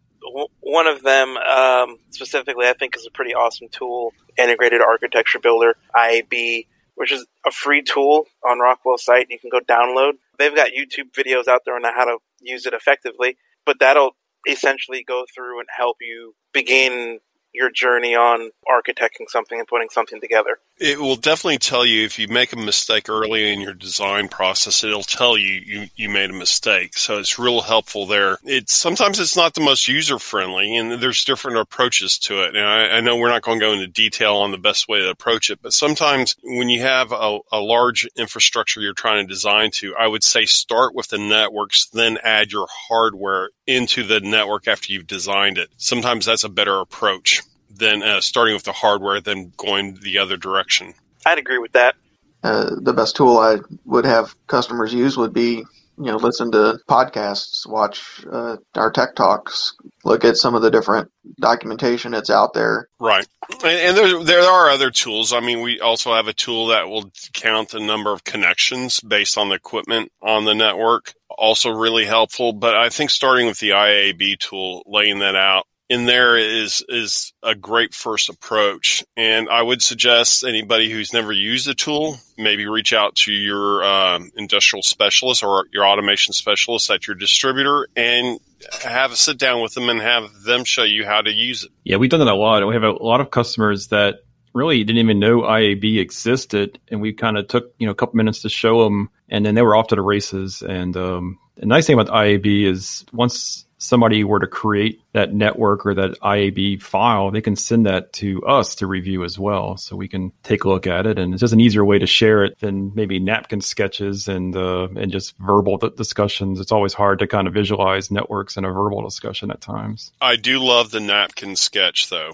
One 0.74 0.88
of 0.88 1.04
them 1.04 1.36
um, 1.36 1.98
specifically, 2.10 2.66
I 2.66 2.72
think, 2.72 2.96
is 2.96 3.06
a 3.06 3.10
pretty 3.12 3.32
awesome 3.32 3.68
tool. 3.68 4.12
Integrated 4.36 4.80
Architecture 4.80 5.38
Builder 5.38 5.76
(IAB) 5.94 6.66
which 6.96 7.12
is 7.12 7.24
a 7.46 7.52
free 7.52 7.80
tool 7.80 8.26
on 8.44 8.58
Rockwell's 8.58 9.04
site. 9.04 9.28
You 9.30 9.38
can 9.38 9.50
go 9.50 9.60
download. 9.60 10.14
They've 10.36 10.54
got 10.54 10.70
YouTube 10.70 11.12
videos 11.12 11.46
out 11.46 11.60
there 11.64 11.76
on 11.76 11.84
how 11.84 12.06
to 12.06 12.18
use 12.40 12.66
it 12.66 12.74
effectively, 12.74 13.36
but 13.64 13.78
that'll 13.78 14.16
essentially 14.48 15.04
go 15.06 15.24
through 15.32 15.60
and 15.60 15.68
help 15.76 15.98
you 16.00 16.34
begin 16.52 17.20
your 17.52 17.70
journey 17.70 18.16
on 18.16 18.50
architecting 18.68 19.28
something 19.28 19.60
and 19.60 19.68
putting 19.68 19.90
something 19.90 20.20
together. 20.20 20.58
It 20.80 21.00
will 21.00 21.14
definitely 21.14 21.58
tell 21.58 21.86
you 21.86 22.04
if 22.04 22.18
you 22.18 22.26
make 22.26 22.52
a 22.52 22.56
mistake 22.56 23.08
early 23.08 23.52
in 23.52 23.60
your 23.60 23.74
design 23.74 24.26
process. 24.26 24.82
It'll 24.82 25.04
tell 25.04 25.38
you 25.38 25.62
you, 25.64 25.86
you 25.94 26.08
made 26.08 26.30
a 26.30 26.34
mistake, 26.34 26.96
so 26.96 27.18
it's 27.18 27.38
real 27.38 27.60
helpful 27.60 28.06
there. 28.06 28.38
It's 28.42 28.76
sometimes 28.76 29.20
it's 29.20 29.36
not 29.36 29.54
the 29.54 29.60
most 29.60 29.86
user 29.86 30.18
friendly, 30.18 30.76
and 30.76 31.00
there's 31.00 31.24
different 31.24 31.58
approaches 31.58 32.18
to 32.20 32.42
it. 32.42 32.56
And 32.56 32.66
I, 32.66 32.96
I, 32.96 33.00
know 33.00 33.16
we're 33.16 33.28
not 33.28 33.42
going 33.42 33.60
to 33.60 33.66
go 33.66 33.72
into 33.72 33.86
detail 33.86 34.34
on 34.34 34.50
the 34.50 34.58
best 34.58 34.88
way 34.88 34.98
to 34.98 35.10
approach 35.10 35.48
it, 35.48 35.60
but 35.62 35.72
sometimes 35.72 36.34
when 36.42 36.68
you 36.68 36.80
have 36.82 37.12
a, 37.12 37.38
a 37.52 37.60
large 37.60 38.08
infrastructure 38.16 38.80
you're 38.80 38.94
trying 38.94 39.24
to 39.24 39.32
design 39.32 39.70
to, 39.74 39.94
I 39.94 40.08
would 40.08 40.24
say 40.24 40.44
start 40.44 40.92
with 40.92 41.08
the 41.08 41.18
networks, 41.18 41.86
then 41.86 42.18
add 42.24 42.50
your 42.50 42.66
hardware 42.88 43.50
into 43.64 44.02
the 44.02 44.18
network 44.18 44.66
after 44.66 44.92
you've 44.92 45.06
designed 45.06 45.56
it. 45.56 45.70
Sometimes 45.76 46.26
that's 46.26 46.44
a 46.44 46.48
better 46.48 46.80
approach 46.80 47.42
than 47.76 48.02
uh, 48.02 48.20
starting 48.20 48.54
with 48.54 48.64
the 48.64 48.72
hardware, 48.72 49.20
then 49.20 49.52
going 49.56 49.98
the 50.02 50.18
other 50.18 50.36
direction. 50.36 50.94
I'd 51.26 51.38
agree 51.38 51.58
with 51.58 51.72
that. 51.72 51.94
Uh, 52.42 52.70
the 52.80 52.92
best 52.92 53.16
tool 53.16 53.38
I 53.38 53.58
would 53.86 54.04
have 54.04 54.34
customers 54.46 54.92
use 54.92 55.16
would 55.16 55.32
be 55.32 55.64
you 55.98 56.04
know 56.06 56.16
listen 56.16 56.50
to 56.50 56.78
podcasts 56.88 57.66
watch 57.66 58.24
uh, 58.30 58.56
our 58.74 58.90
tech 58.90 59.14
talks 59.14 59.74
look 60.04 60.24
at 60.24 60.36
some 60.36 60.54
of 60.54 60.62
the 60.62 60.70
different 60.70 61.10
documentation 61.40 62.12
that's 62.12 62.30
out 62.30 62.52
there 62.52 62.88
right 62.98 63.26
and, 63.62 63.64
and, 63.64 63.96
there, 63.96 64.24
there 64.24 64.42
are 64.42 64.70
other 64.70 64.90
tools 64.90 65.32
i 65.32 65.40
mean 65.40 65.60
we 65.60 65.80
also 65.80 66.12
have 66.12 66.26
a 66.26 66.32
tool 66.32 66.68
that 66.68 66.88
will 66.88 67.10
count 67.32 67.70
the 67.70 67.80
number 67.80 68.12
of 68.12 68.24
connections 68.24 69.00
based 69.00 69.38
on 69.38 69.48
the 69.48 69.54
equipment 69.54 70.10
on 70.20 70.44
the 70.44 70.54
network 70.54 71.14
also 71.30 71.70
really 71.70 72.04
helpful 72.04 72.52
but 72.52 72.74
i 72.74 72.88
think 72.88 73.10
starting 73.10 73.46
with 73.46 73.58
the 73.60 73.70
iab 73.70 74.38
tool 74.38 74.82
laying 74.86 75.20
that 75.20 75.36
out 75.36 75.66
in 75.88 76.06
there 76.06 76.36
is 76.36 76.84
is 76.88 77.32
a 77.42 77.54
great 77.54 77.94
first 77.94 78.28
approach. 78.28 79.04
And 79.16 79.48
i 79.48 79.62
would 79.62 79.82
suggest 79.82 80.44
anybody 80.44 80.90
who's 80.90 81.12
never 81.12 81.32
used 81.32 81.66
the 81.66 81.74
tool 81.74 82.16
maybe 82.38 82.66
reach 82.66 82.92
out 82.92 83.14
to 83.14 83.32
your 83.32 83.84
um, 83.84 84.30
industrial 84.36 84.82
specialist 84.82 85.42
or 85.42 85.66
your 85.72 85.86
automation 85.86 86.32
specialist 86.32 86.90
at 86.90 87.06
your 87.06 87.16
distributor 87.16 87.88
and 87.96 88.40
have 88.82 89.12
a 89.12 89.16
sit 89.16 89.38
down 89.38 89.60
with 89.60 89.74
them 89.74 89.88
and 89.88 90.00
have 90.00 90.42
them 90.42 90.64
show 90.64 90.84
you 90.84 91.04
how 91.04 91.20
to 91.20 91.30
use 91.30 91.64
it. 91.64 91.70
Yeah 91.84 91.96
we've 91.96 92.10
done 92.10 92.20
that 92.20 92.28
a 92.28 92.34
lot. 92.34 92.66
We 92.66 92.74
have 92.74 92.82
a 92.82 92.92
lot 92.92 93.20
of 93.20 93.30
customers 93.30 93.88
that 93.88 94.16
really 94.54 94.84
didn't 94.84 95.00
even 95.00 95.18
know 95.18 95.42
iab 95.42 95.98
existed. 95.98 96.78
And 96.88 97.00
we 97.00 97.12
kind 97.12 97.36
of 97.36 97.48
took 97.48 97.74
you 97.78 97.86
know 97.86 97.92
a 97.92 97.96
couple 97.96 98.16
minutes 98.16 98.42
to 98.42 98.48
show 98.48 98.84
them 98.84 99.10
and 99.28 99.44
then 99.44 99.54
they 99.54 99.62
were 99.62 99.76
off 99.76 99.88
to 99.88 99.96
the 99.96 100.02
races. 100.02 100.62
And 100.62 100.96
um, 100.96 101.38
the 101.56 101.66
nice 101.66 101.86
thing 101.86 101.98
about 101.98 102.14
iab 102.14 102.66
is 102.66 103.04
once 103.12 103.66
somebody 103.78 104.24
were 104.24 104.38
to 104.38 104.46
create 104.46 105.00
that 105.12 105.32
network 105.32 105.86
or 105.86 105.94
that 105.94 106.18
IAB 106.20 106.82
file, 106.82 107.30
they 107.30 107.40
can 107.40 107.56
send 107.56 107.86
that 107.86 108.12
to 108.14 108.42
us 108.44 108.76
to 108.76 108.86
review 108.86 109.24
as 109.24 109.38
well. 109.38 109.76
So 109.76 109.96
we 109.96 110.08
can 110.08 110.32
take 110.42 110.64
a 110.64 110.68
look 110.68 110.86
at 110.86 111.06
it. 111.06 111.18
And 111.18 111.34
it's 111.34 111.40
just 111.40 111.52
an 111.52 111.60
easier 111.60 111.84
way 111.84 111.98
to 111.98 112.06
share 112.06 112.44
it 112.44 112.58
than 112.60 112.92
maybe 112.94 113.18
napkin 113.18 113.60
sketches 113.60 114.28
and, 114.28 114.56
uh, 114.56 114.88
and 114.96 115.12
just 115.12 115.36
verbal 115.38 115.78
discussions. 115.78 116.60
It's 116.60 116.72
always 116.72 116.94
hard 116.94 117.18
to 117.20 117.26
kind 117.26 117.46
of 117.46 117.54
visualize 117.54 118.10
networks 118.10 118.56
in 118.56 118.64
a 118.64 118.72
verbal 118.72 119.02
discussion 119.02 119.50
at 119.50 119.60
times. 119.60 120.12
I 120.20 120.36
do 120.36 120.58
love 120.58 120.90
the 120.90 121.00
napkin 121.00 121.56
sketch 121.56 122.08
though. 122.10 122.32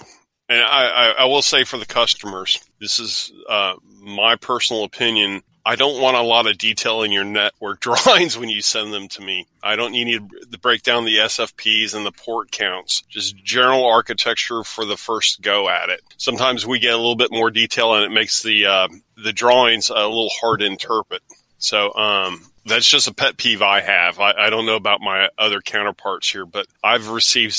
And 0.48 0.60
I, 0.60 0.88
I, 0.88 1.08
I 1.20 1.24
will 1.26 1.42
say 1.42 1.62
for 1.62 1.78
the 1.78 1.86
customers, 1.86 2.58
this 2.80 2.98
is 2.98 3.32
uh, 3.48 3.74
my 4.00 4.34
personal 4.34 4.82
opinion. 4.82 5.42
I 5.64 5.76
don't 5.76 6.00
want 6.00 6.16
a 6.16 6.22
lot 6.22 6.46
of 6.46 6.58
detail 6.58 7.02
in 7.02 7.12
your 7.12 7.24
network 7.24 7.80
drawings 7.80 8.38
when 8.38 8.48
you 8.48 8.62
send 8.62 8.92
them 8.92 9.08
to 9.08 9.22
me. 9.22 9.46
I 9.62 9.76
don't 9.76 9.92
need 9.92 10.30
to 10.50 10.58
break 10.58 10.82
down 10.82 11.04
the 11.04 11.18
SFPs 11.18 11.94
and 11.94 12.04
the 12.06 12.12
port 12.12 12.50
counts. 12.50 13.02
Just 13.08 13.36
general 13.36 13.84
architecture 13.84 14.64
for 14.64 14.84
the 14.84 14.96
first 14.96 15.42
go 15.42 15.68
at 15.68 15.90
it. 15.90 16.00
Sometimes 16.16 16.66
we 16.66 16.78
get 16.78 16.94
a 16.94 16.98
little 16.98 17.16
bit 17.16 17.32
more 17.32 17.50
detail 17.50 17.94
and 17.94 18.04
it 18.04 18.14
makes 18.14 18.42
the 18.42 18.66
uh, 18.66 18.88
the 19.16 19.32
drawings 19.32 19.90
a 19.90 19.94
little 19.94 20.30
hard 20.40 20.60
to 20.60 20.66
interpret. 20.66 21.22
So 21.58 21.94
um, 21.94 22.50
that's 22.64 22.88
just 22.88 23.06
a 23.06 23.14
pet 23.14 23.36
peeve 23.36 23.60
I 23.60 23.80
have. 23.80 24.18
I, 24.18 24.32
I 24.32 24.50
don't 24.50 24.66
know 24.66 24.76
about 24.76 25.00
my 25.00 25.28
other 25.38 25.60
counterparts 25.60 26.30
here, 26.30 26.46
but 26.46 26.66
I've 26.82 27.08
received 27.08 27.54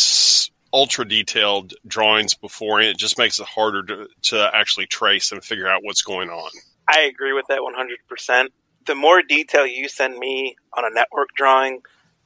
ultra 0.74 1.08
detailed 1.08 1.74
drawings 1.86 2.34
before 2.34 2.80
and 2.80 2.88
it 2.88 2.98
just 2.98 3.18
makes 3.18 3.40
it 3.40 3.46
harder 3.46 3.84
to, 3.84 4.08
to 4.22 4.50
actually 4.54 4.88
trace 4.88 5.32
and 5.32 5.44
figure 5.44 5.68
out 5.68 5.84
what's 5.84 6.02
going 6.02 6.30
on. 6.30 6.50
I 6.88 7.02
agree 7.02 7.34
with 7.34 7.46
that 7.50 7.60
100%. 7.60 8.48
The 8.86 8.96
more 8.96 9.22
detail 9.22 9.66
you 9.66 9.88
send 9.88 10.18
me 10.18 10.56
on 10.74 10.86
a 10.86 10.90
network 10.94 11.30
drawing 11.36 11.82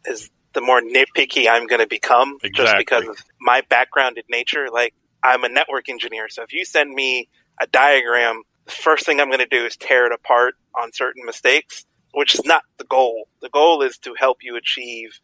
is 0.06 0.30
the 0.54 0.62
more 0.62 0.82
nitpicky 0.82 1.48
I'm 1.50 1.68
going 1.68 1.82
to 1.82 1.88
become 1.88 2.38
exactly. 2.42 2.64
just 2.64 2.78
because 2.78 3.08
of 3.08 3.18
my 3.40 3.62
background 3.70 4.18
in 4.18 4.24
nature. 4.30 4.68
Like, 4.72 4.94
I'm 5.22 5.44
a 5.44 5.50
network 5.50 5.90
engineer. 5.90 6.30
So 6.30 6.44
if 6.44 6.54
you 6.54 6.66
send 6.66 6.94
me 6.94 7.30
a 7.60 7.68
diagram, 7.68 8.44
the 8.66 8.72
first 8.72 9.06
thing 9.06 9.20
I'm 9.20 9.28
going 9.28 9.40
to 9.40 9.46
do 9.46 9.66
is 9.66 9.76
tear 9.76 10.06
it 10.08 10.14
apart 10.14 10.56
on 10.80 10.92
certain 10.94 11.26
mistakes, 11.26 11.86
which 12.14 12.36
is 12.36 12.46
not 12.46 12.64
the 12.78 12.86
goal. 12.86 13.28
The 13.42 13.50
goal 13.50 13.82
is 13.82 13.98
to 14.00 14.16
help 14.18 14.38
you 14.42 14.56
achieve 14.56 15.20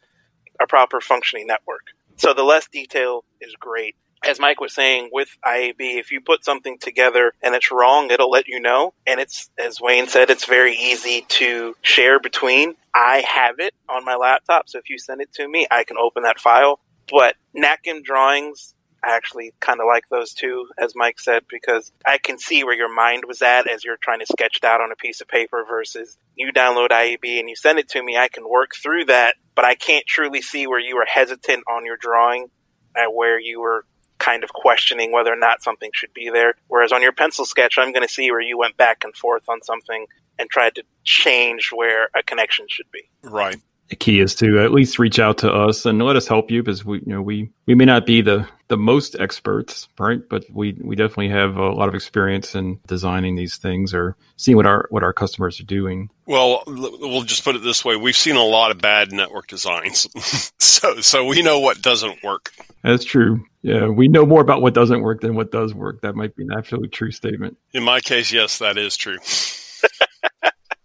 a 0.60 0.68
proper 0.68 1.02
functioning 1.02 1.48
network. 1.48 1.88
So 2.18 2.34
the 2.34 2.44
less 2.44 2.68
detail 2.68 3.24
is 3.40 3.56
great 3.60 3.96
as 4.24 4.40
Mike 4.40 4.60
was 4.60 4.74
saying 4.74 5.10
with 5.12 5.30
IAB, 5.46 5.76
if 5.80 6.12
you 6.12 6.22
put 6.22 6.46
something 6.46 6.78
together 6.80 7.34
and 7.42 7.56
it's 7.56 7.72
wrong, 7.72 8.12
it'll 8.12 8.30
let 8.30 8.48
you 8.48 8.60
know. 8.60 8.94
And 9.08 9.20
it's, 9.20 9.50
as 9.58 9.82
Wayne 9.82 10.08
said, 10.08 10.30
it's 10.30 10.46
very 10.46 10.76
easy 10.76 11.26
to 11.30 11.76
share 11.82 12.20
between. 12.20 12.76
I 12.94 13.24
have 13.28 13.56
it 13.60 13.74
on 13.90 14.06
my 14.06 14.16
laptop, 14.16 14.70
so 14.70 14.78
if 14.78 14.90
you 14.90 14.98
send 14.98 15.22
it 15.22 15.34
to 15.34 15.48
me, 15.48 15.68
I 15.72 15.84
can 15.84 15.98
open 15.98 16.24
that 16.24 16.40
file. 16.40 16.80
But 17.10 17.36
napkin 17.54 18.04
drawings, 18.04 18.74
I 19.04 19.16
actually 19.16 19.54
kind 19.60 19.80
of 19.80 19.88
like 19.88 20.08
those 20.10 20.34
too, 20.34 20.68
as 20.78 20.94
Mike 20.96 21.20
said, 21.20 21.44
because 21.50 21.92
I 22.06 22.18
can 22.18 22.38
see 22.38 22.64
where 22.64 22.76
your 22.76 22.94
mind 22.94 23.24
was 23.28 23.42
at 23.42 23.68
as 23.68 23.84
you're 23.84 23.98
trying 23.98 24.20
to 24.20 24.28
sketch 24.28 24.58
it 24.58 24.64
out 24.64 24.82
on 24.82 24.92
a 24.92 24.96
piece 24.96 25.22
of 25.22 25.28
paper 25.28 25.66
versus 25.68 26.18
you 26.36 26.54
download 26.54 26.90
IAB 26.90 27.40
and 27.40 27.50
you 27.50 27.56
send 27.56 27.80
it 27.80 27.90
to 27.90 28.04
me. 28.04 28.18
I 28.18 28.28
can 28.28 28.48
work 28.48 28.72
through 28.76 29.06
that 29.06 29.36
but 29.56 29.66
I 29.66 29.76
can't 29.76 30.06
truly 30.06 30.42
see 30.42 30.68
where 30.68 30.80
you 30.80 30.96
were 30.96 31.06
hesitant 31.06 31.64
on 31.70 31.86
your 31.86 31.98
drawing 31.98 32.50
and 32.96 33.14
where 33.16 33.40
you 33.40 33.62
were 33.62 33.86
kind 34.22 34.44
of 34.44 34.54
questioning 34.54 35.12
whether 35.12 35.34
or 35.34 35.38
not 35.38 35.62
something 35.62 35.90
should 35.94 36.14
be 36.14 36.30
there. 36.30 36.54
Whereas 36.68 36.92
on 36.92 37.02
your 37.02 37.12
pencil 37.12 37.46
sketch, 37.46 37.78
I'm 37.78 37.92
going 37.92 38.08
to 38.08 38.14
see 38.14 38.32
where 38.32 38.40
you 38.40 38.58
went 38.58 38.78
back 38.78 39.04
and 39.04 39.16
forth 39.16 39.44
on 39.50 39.62
something 39.64 40.06
and 40.40 40.50
tried 40.50 40.76
to 40.76 40.84
change 41.04 41.72
where 41.74 42.10
a 42.16 42.24
connection 42.24 42.68
should 42.70 42.90
be. 42.92 43.10
Right 43.24 43.58
the 43.92 43.96
key 43.98 44.22
is 44.22 44.34
to 44.34 44.60
at 44.62 44.72
least 44.72 44.98
reach 44.98 45.20
out 45.20 45.38
to 45.38 45.52
us 45.52 45.86
and 45.86 46.02
let 46.02 46.16
us 46.16 46.26
help 46.26 46.50
you 46.50 46.64
because 46.64 46.86
we 46.86 47.00
you 47.00 47.14
know 47.14 47.22
we 47.22 47.52
we 47.68 47.76
may 47.76 47.84
not 47.84 48.06
be 48.06 48.22
the 48.22 48.48
the 48.72 48.78
most 48.78 49.18
experts 49.20 49.90
right? 50.00 50.22
But 50.30 50.46
we 50.50 50.78
we 50.82 50.96
definitely 50.96 51.28
have 51.30 51.58
a 51.58 51.74
lot 51.74 51.90
of 51.90 51.94
experience 51.94 52.56
in 52.56 52.80
designing 52.88 53.36
these 53.36 53.58
things 53.58 53.94
or 53.94 54.16
seeing 54.38 54.56
what 54.56 54.66
our 54.66 54.88
what 54.90 55.04
our 55.04 55.12
customers 55.12 55.60
are 55.60 55.66
doing. 55.66 56.10
Well 56.26 56.64
we'll 56.66 57.24
just 57.24 57.44
put 57.44 57.58
it 57.58 57.64
this 57.64 57.84
way. 57.84 57.98
We've 57.98 58.16
seen 58.16 58.38
a 58.38 58.44
lot 58.44 58.72
of 58.72 58.80
bad 58.80 59.12
network 59.12 59.48
designs. 59.48 60.08
So 60.72 61.00
so 61.02 61.26
we 61.26 61.44
know 61.44 61.60
what 61.60 61.84
doesn't 61.84 62.24
work. 62.24 62.54
That's 62.82 63.06
true. 63.06 63.46
Yeah 63.62 63.88
we 63.90 64.08
know 64.08 64.26
more 64.26 64.42
about 64.42 64.62
what 64.62 64.74
doesn't 64.74 65.02
work 65.02 65.22
than 65.22 65.36
what 65.36 65.52
does 65.52 65.76
work. 65.76 66.02
That 66.02 66.16
might 66.16 66.36
be 66.36 66.44
an 66.44 66.54
absolutely 66.58 66.90
true 66.90 67.12
statement. 67.12 67.58
In 67.74 67.84
my 67.84 68.00
case 68.00 68.32
yes 68.32 68.58
that 68.60 68.78
is 68.78 68.96
true. 68.98 69.18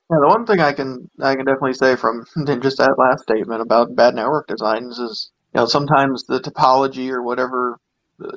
Yeah, 0.08 0.18
the 0.20 0.28
one 0.28 0.46
thing 0.46 0.60
I 0.60 0.72
can 0.72 1.10
I 1.20 1.34
can 1.34 1.44
definitely 1.44 1.74
say 1.74 1.96
from 1.96 2.24
just 2.60 2.78
that 2.78 2.94
last 2.96 3.22
statement 3.24 3.60
about 3.60 3.96
bad 3.96 4.14
network 4.14 4.46
designs 4.46 5.00
is 5.00 5.32
you 5.56 5.62
know 5.62 5.66
sometimes 5.66 6.24
the 6.24 6.38
topology 6.38 7.10
or 7.10 7.22
whatever 7.22 7.78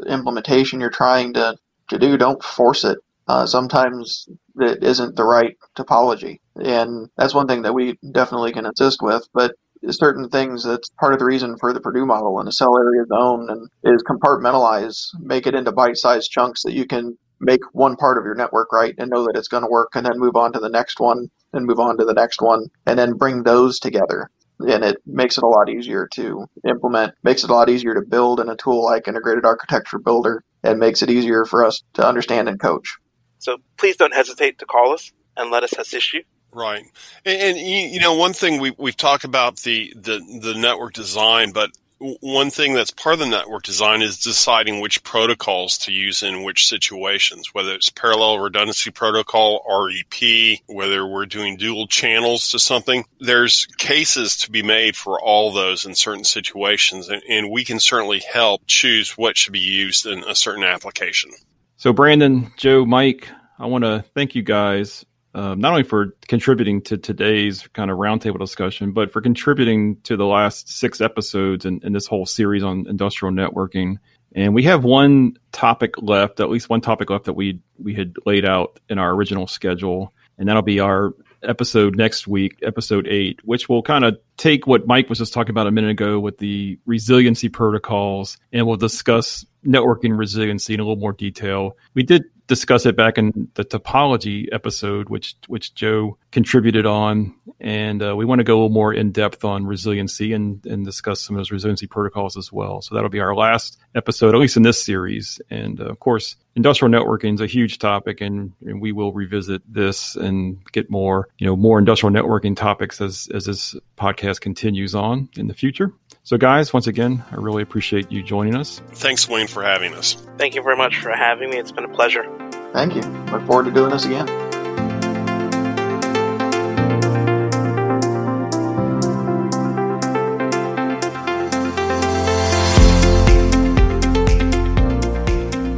implementation 0.07 0.79
you're 0.79 0.89
trying 0.89 1.33
to 1.33 1.57
to 1.89 1.99
do 1.99 2.17
don't 2.17 2.41
force 2.41 2.85
it. 2.85 2.97
Uh, 3.27 3.45
sometimes 3.45 4.29
it 4.55 4.81
isn't 4.81 5.17
the 5.17 5.25
right 5.25 5.57
topology, 5.77 6.39
and 6.55 7.09
that's 7.17 7.33
one 7.33 7.45
thing 7.45 7.63
that 7.63 7.73
we 7.73 7.99
definitely 8.13 8.53
can 8.53 8.65
assist 8.65 9.01
with. 9.01 9.27
But 9.33 9.53
certain 9.89 10.29
things 10.29 10.63
that's 10.63 10.89
part 10.97 11.11
of 11.11 11.19
the 11.19 11.25
reason 11.25 11.57
for 11.57 11.73
the 11.73 11.81
Purdue 11.81 12.05
model 12.05 12.39
and 12.39 12.47
a 12.47 12.53
cell 12.53 12.77
area 12.77 13.03
zone 13.07 13.49
and 13.49 13.69
is 13.83 14.01
compartmentalize, 14.03 15.07
make 15.19 15.45
it 15.45 15.55
into 15.55 15.73
bite-sized 15.73 16.31
chunks 16.31 16.63
that 16.63 16.73
you 16.73 16.85
can 16.85 17.17
make 17.41 17.61
one 17.73 17.97
part 17.97 18.17
of 18.17 18.23
your 18.23 18.35
network 18.35 18.71
right 18.71 18.95
and 18.97 19.09
know 19.09 19.25
that 19.25 19.37
it's 19.37 19.47
going 19.49 19.63
to 19.63 19.69
work 19.69 19.89
and 19.95 20.05
then 20.05 20.19
move 20.19 20.37
on 20.37 20.53
to 20.53 20.59
the 20.59 20.69
next 20.69 21.01
one 21.01 21.29
and 21.53 21.65
move 21.65 21.79
on 21.79 21.97
to 21.97 22.05
the 22.05 22.13
next 22.13 22.41
one 22.41 22.65
and 22.85 22.97
then 22.97 23.13
bring 23.13 23.43
those 23.43 23.79
together 23.79 24.29
and 24.59 24.83
it 24.83 24.97
makes 25.05 25.37
it 25.37 25.43
a 25.43 25.47
lot 25.47 25.69
easier 25.69 26.07
to 26.13 26.47
implement 26.67 27.13
makes 27.23 27.43
it 27.43 27.49
a 27.49 27.53
lot 27.53 27.69
easier 27.69 27.93
to 27.93 28.01
build 28.01 28.39
in 28.39 28.49
a 28.49 28.55
tool 28.55 28.83
like 28.83 29.07
integrated 29.07 29.45
architecture 29.45 29.99
builder 29.99 30.43
and 30.63 30.79
makes 30.79 31.01
it 31.01 31.09
easier 31.09 31.45
for 31.45 31.65
us 31.65 31.83
to 31.93 32.05
understand 32.05 32.49
and 32.49 32.59
coach. 32.59 32.97
So 33.39 33.57
please 33.77 33.95
don't 33.95 34.13
hesitate 34.13 34.59
to 34.59 34.65
call 34.65 34.93
us 34.93 35.11
and 35.37 35.49
let 35.49 35.63
us 35.63 35.73
assist 35.77 36.13
you. 36.13 36.23
Right. 36.51 36.83
And, 37.25 37.41
and 37.41 37.57
you 37.57 37.99
know 37.99 38.15
one 38.15 38.33
thing 38.33 38.59
we, 38.59 38.73
we've 38.77 38.97
talked 38.97 39.23
about 39.23 39.57
the, 39.57 39.93
the 39.95 40.19
the 40.41 40.55
network 40.55 40.93
design 40.93 41.51
but 41.51 41.71
one 41.99 42.49
thing 42.49 42.73
that's 42.73 42.91
part 42.91 43.13
of 43.13 43.19
the 43.19 43.25
network 43.25 43.63
design 43.63 44.01
is 44.01 44.19
deciding 44.19 44.79
which 44.79 45.03
protocols 45.03 45.77
to 45.79 45.91
use 45.91 46.23
in 46.23 46.43
which 46.43 46.67
situations, 46.67 47.53
whether 47.53 47.73
it's 47.73 47.89
parallel 47.89 48.39
redundancy 48.39 48.89
protocol, 48.89 49.63
REP, 49.67 50.59
whether 50.67 51.05
we're 51.05 51.25
doing 51.25 51.57
dual 51.57 51.87
channels 51.87 52.49
to 52.49 52.59
something. 52.59 53.05
There's 53.19 53.65
cases 53.77 54.37
to 54.37 54.51
be 54.51 54.63
made 54.63 54.95
for 54.95 55.19
all 55.19 55.51
those 55.51 55.85
in 55.85 55.95
certain 55.95 56.23
situations, 56.23 57.09
and, 57.09 57.21
and 57.29 57.51
we 57.51 57.65
can 57.65 57.79
certainly 57.79 58.19
help 58.31 58.61
choose 58.65 59.17
what 59.17 59.37
should 59.37 59.53
be 59.53 59.59
used 59.59 60.05
in 60.05 60.23
a 60.23 60.35
certain 60.35 60.63
application. 60.63 61.31
So, 61.75 61.93
Brandon, 61.93 62.51
Joe, 62.57 62.85
Mike, 62.85 63.27
I 63.57 63.65
want 63.65 63.83
to 63.83 64.05
thank 64.13 64.35
you 64.35 64.41
guys 64.41 65.05
um, 65.33 65.59
not 65.59 65.71
only 65.71 65.83
for 65.83 66.15
contributing 66.27 66.81
to 66.83 66.97
today's 66.97 67.67
kind 67.73 67.91
of 67.91 67.97
roundtable 67.97 68.39
discussion, 68.39 68.91
but 68.91 69.11
for 69.11 69.21
contributing 69.21 69.97
to 70.01 70.17
the 70.17 70.25
last 70.25 70.69
six 70.69 71.01
episodes 71.01 71.65
in, 71.65 71.79
in 71.83 71.93
this 71.93 72.07
whole 72.07 72.25
series 72.25 72.63
on 72.63 72.87
industrial 72.87 73.33
networking. 73.33 73.97
And 74.35 74.53
we 74.53 74.63
have 74.63 74.83
one 74.83 75.37
topic 75.51 75.93
left, 76.01 76.39
at 76.39 76.49
least 76.49 76.69
one 76.69 76.81
topic 76.81 77.09
left 77.09 77.25
that 77.25 77.33
we 77.33 77.59
we 77.77 77.93
had 77.93 78.15
laid 78.25 78.45
out 78.45 78.79
in 78.89 78.99
our 78.99 79.11
original 79.11 79.47
schedule, 79.47 80.13
and 80.37 80.47
that'll 80.47 80.61
be 80.61 80.79
our 80.79 81.13
episode 81.43 81.95
next 81.95 82.27
week, 82.27 82.59
episode 82.63 83.07
eight, 83.07 83.39
which 83.43 83.69
will 83.69 83.81
kind 83.81 84.03
of 84.03 84.19
take 84.37 84.67
what 84.67 84.85
Mike 84.85 85.09
was 85.09 85.19
just 85.19 85.33
talking 85.33 85.51
about 85.51 85.67
a 85.67 85.71
minute 85.71 85.91
ago 85.91 86.19
with 86.19 86.37
the 86.37 86.77
resiliency 86.85 87.49
protocols, 87.49 88.37
and 88.51 88.67
we'll 88.67 88.77
discuss 88.77 89.45
networking 89.65 90.17
resiliency 90.17 90.73
in 90.73 90.79
a 90.79 90.83
little 90.83 90.95
more 90.95 91.13
detail. 91.13 91.77
We 91.93 92.03
did 92.03 92.23
discuss 92.49 92.85
it 92.85 92.97
back 92.97 93.17
in 93.17 93.47
the 93.53 93.63
topology 93.63 94.47
episode, 94.51 95.07
which 95.07 95.35
which 95.47 95.73
Joe 95.75 96.17
contributed 96.31 96.85
on, 96.85 97.33
and 97.61 98.03
uh, 98.03 98.15
we 98.15 98.25
want 98.25 98.39
to 98.39 98.43
go 98.43 98.55
a 98.55 98.57
little 98.57 98.69
more 98.69 98.93
in 98.93 99.13
depth 99.13 99.45
on 99.45 99.65
resiliency 99.65 100.33
and 100.33 100.65
and 100.65 100.83
discuss 100.83 101.21
some 101.21 101.37
of 101.37 101.39
those 101.39 101.51
resiliency 101.51 101.87
protocols 101.87 102.35
as 102.35 102.51
well. 102.51 102.81
So 102.81 102.95
that'll 102.95 103.09
be 103.09 103.21
our 103.21 103.35
last 103.35 103.79
episode, 103.95 104.35
at 104.35 104.41
least 104.41 104.57
in 104.57 104.63
this 104.63 104.83
series. 104.83 105.39
And 105.49 105.79
uh, 105.79 105.85
of 105.85 105.99
course, 105.99 106.35
industrial 106.55 106.91
networking 106.91 107.35
is 107.35 107.41
a 107.41 107.47
huge 107.47 107.79
topic, 107.79 108.19
and, 108.19 108.51
and 108.65 108.81
we 108.81 108.91
will 108.91 109.13
revisit 109.13 109.61
this 109.71 110.15
and 110.17 110.59
get 110.73 110.89
more 110.89 111.29
you 111.37 111.47
know 111.47 111.55
more 111.55 111.79
industrial 111.79 112.13
networking 112.13 112.57
topics 112.57 112.99
as 112.99 113.29
as 113.33 113.45
this 113.45 113.75
podcast 113.95 114.41
continues 114.41 114.93
on 114.95 115.29
in 115.37 115.47
the 115.47 115.53
future. 115.53 115.93
So, 116.29 116.37
guys, 116.37 116.71
once 116.71 116.85
again, 116.85 117.25
I 117.31 117.37
really 117.37 117.63
appreciate 117.63 118.11
you 118.11 118.21
joining 118.21 118.55
us. 118.55 118.83
Thanks, 118.91 119.27
Wayne, 119.27 119.47
for 119.47 119.63
having 119.63 119.95
us. 119.95 120.13
Thank 120.37 120.53
you 120.53 120.61
very 120.61 120.77
much 120.77 120.99
for 120.99 121.09
having 121.09 121.49
me. 121.49 121.57
It's 121.57 121.71
been 121.71 121.85
a 121.85 121.89
pleasure. 121.89 122.23
Thank 122.71 122.93
you. 122.93 123.01
Look 123.31 123.47
forward 123.47 123.65
to 123.65 123.71
doing 123.71 123.89
this 123.89 124.05
again. 124.05 124.27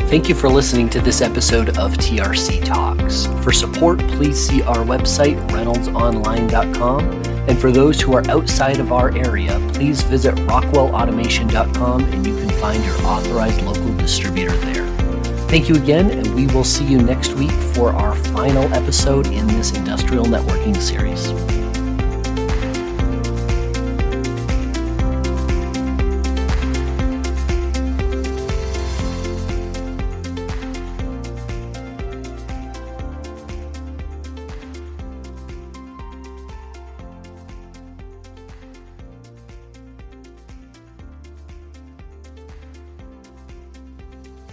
Thank 0.09 0.27
you 0.27 0.35
for 0.35 0.49
listening 0.49 0.89
to 0.89 0.99
this 0.99 1.21
episode 1.21 1.77
of 1.77 1.93
TRC 1.93 2.65
Talks. 2.65 3.27
For 3.41 3.53
support, 3.53 3.99
please 3.99 4.37
see 4.37 4.63
our 4.63 4.83
website, 4.83 5.39
reynoldsonline.com 5.51 7.30
and 7.47 7.59
for 7.59 7.71
those 7.71 7.99
who 7.99 8.13
are 8.13 8.27
outside 8.29 8.79
of 8.79 8.91
our 8.91 9.15
area, 9.15 9.59
please 9.73 10.01
visit 10.03 10.35
rockwellautomation.com 10.35 12.03
and 12.03 12.25
you 12.25 12.37
can 12.37 12.49
find 12.59 12.83
your 12.85 12.95
authorized 13.01 13.61
local 13.63 13.93
distributor 13.97 14.55
there. 14.57 14.87
Thank 15.47 15.67
you 15.67 15.75
again, 15.75 16.11
and 16.11 16.33
we 16.33 16.47
will 16.47 16.63
see 16.63 16.85
you 16.85 16.97
next 16.99 17.33
week 17.33 17.51
for 17.51 17.91
our 17.91 18.15
final 18.15 18.73
episode 18.73 19.27
in 19.27 19.47
this 19.47 19.75
industrial 19.75 20.25
networking 20.25 20.77
series. 20.77 21.31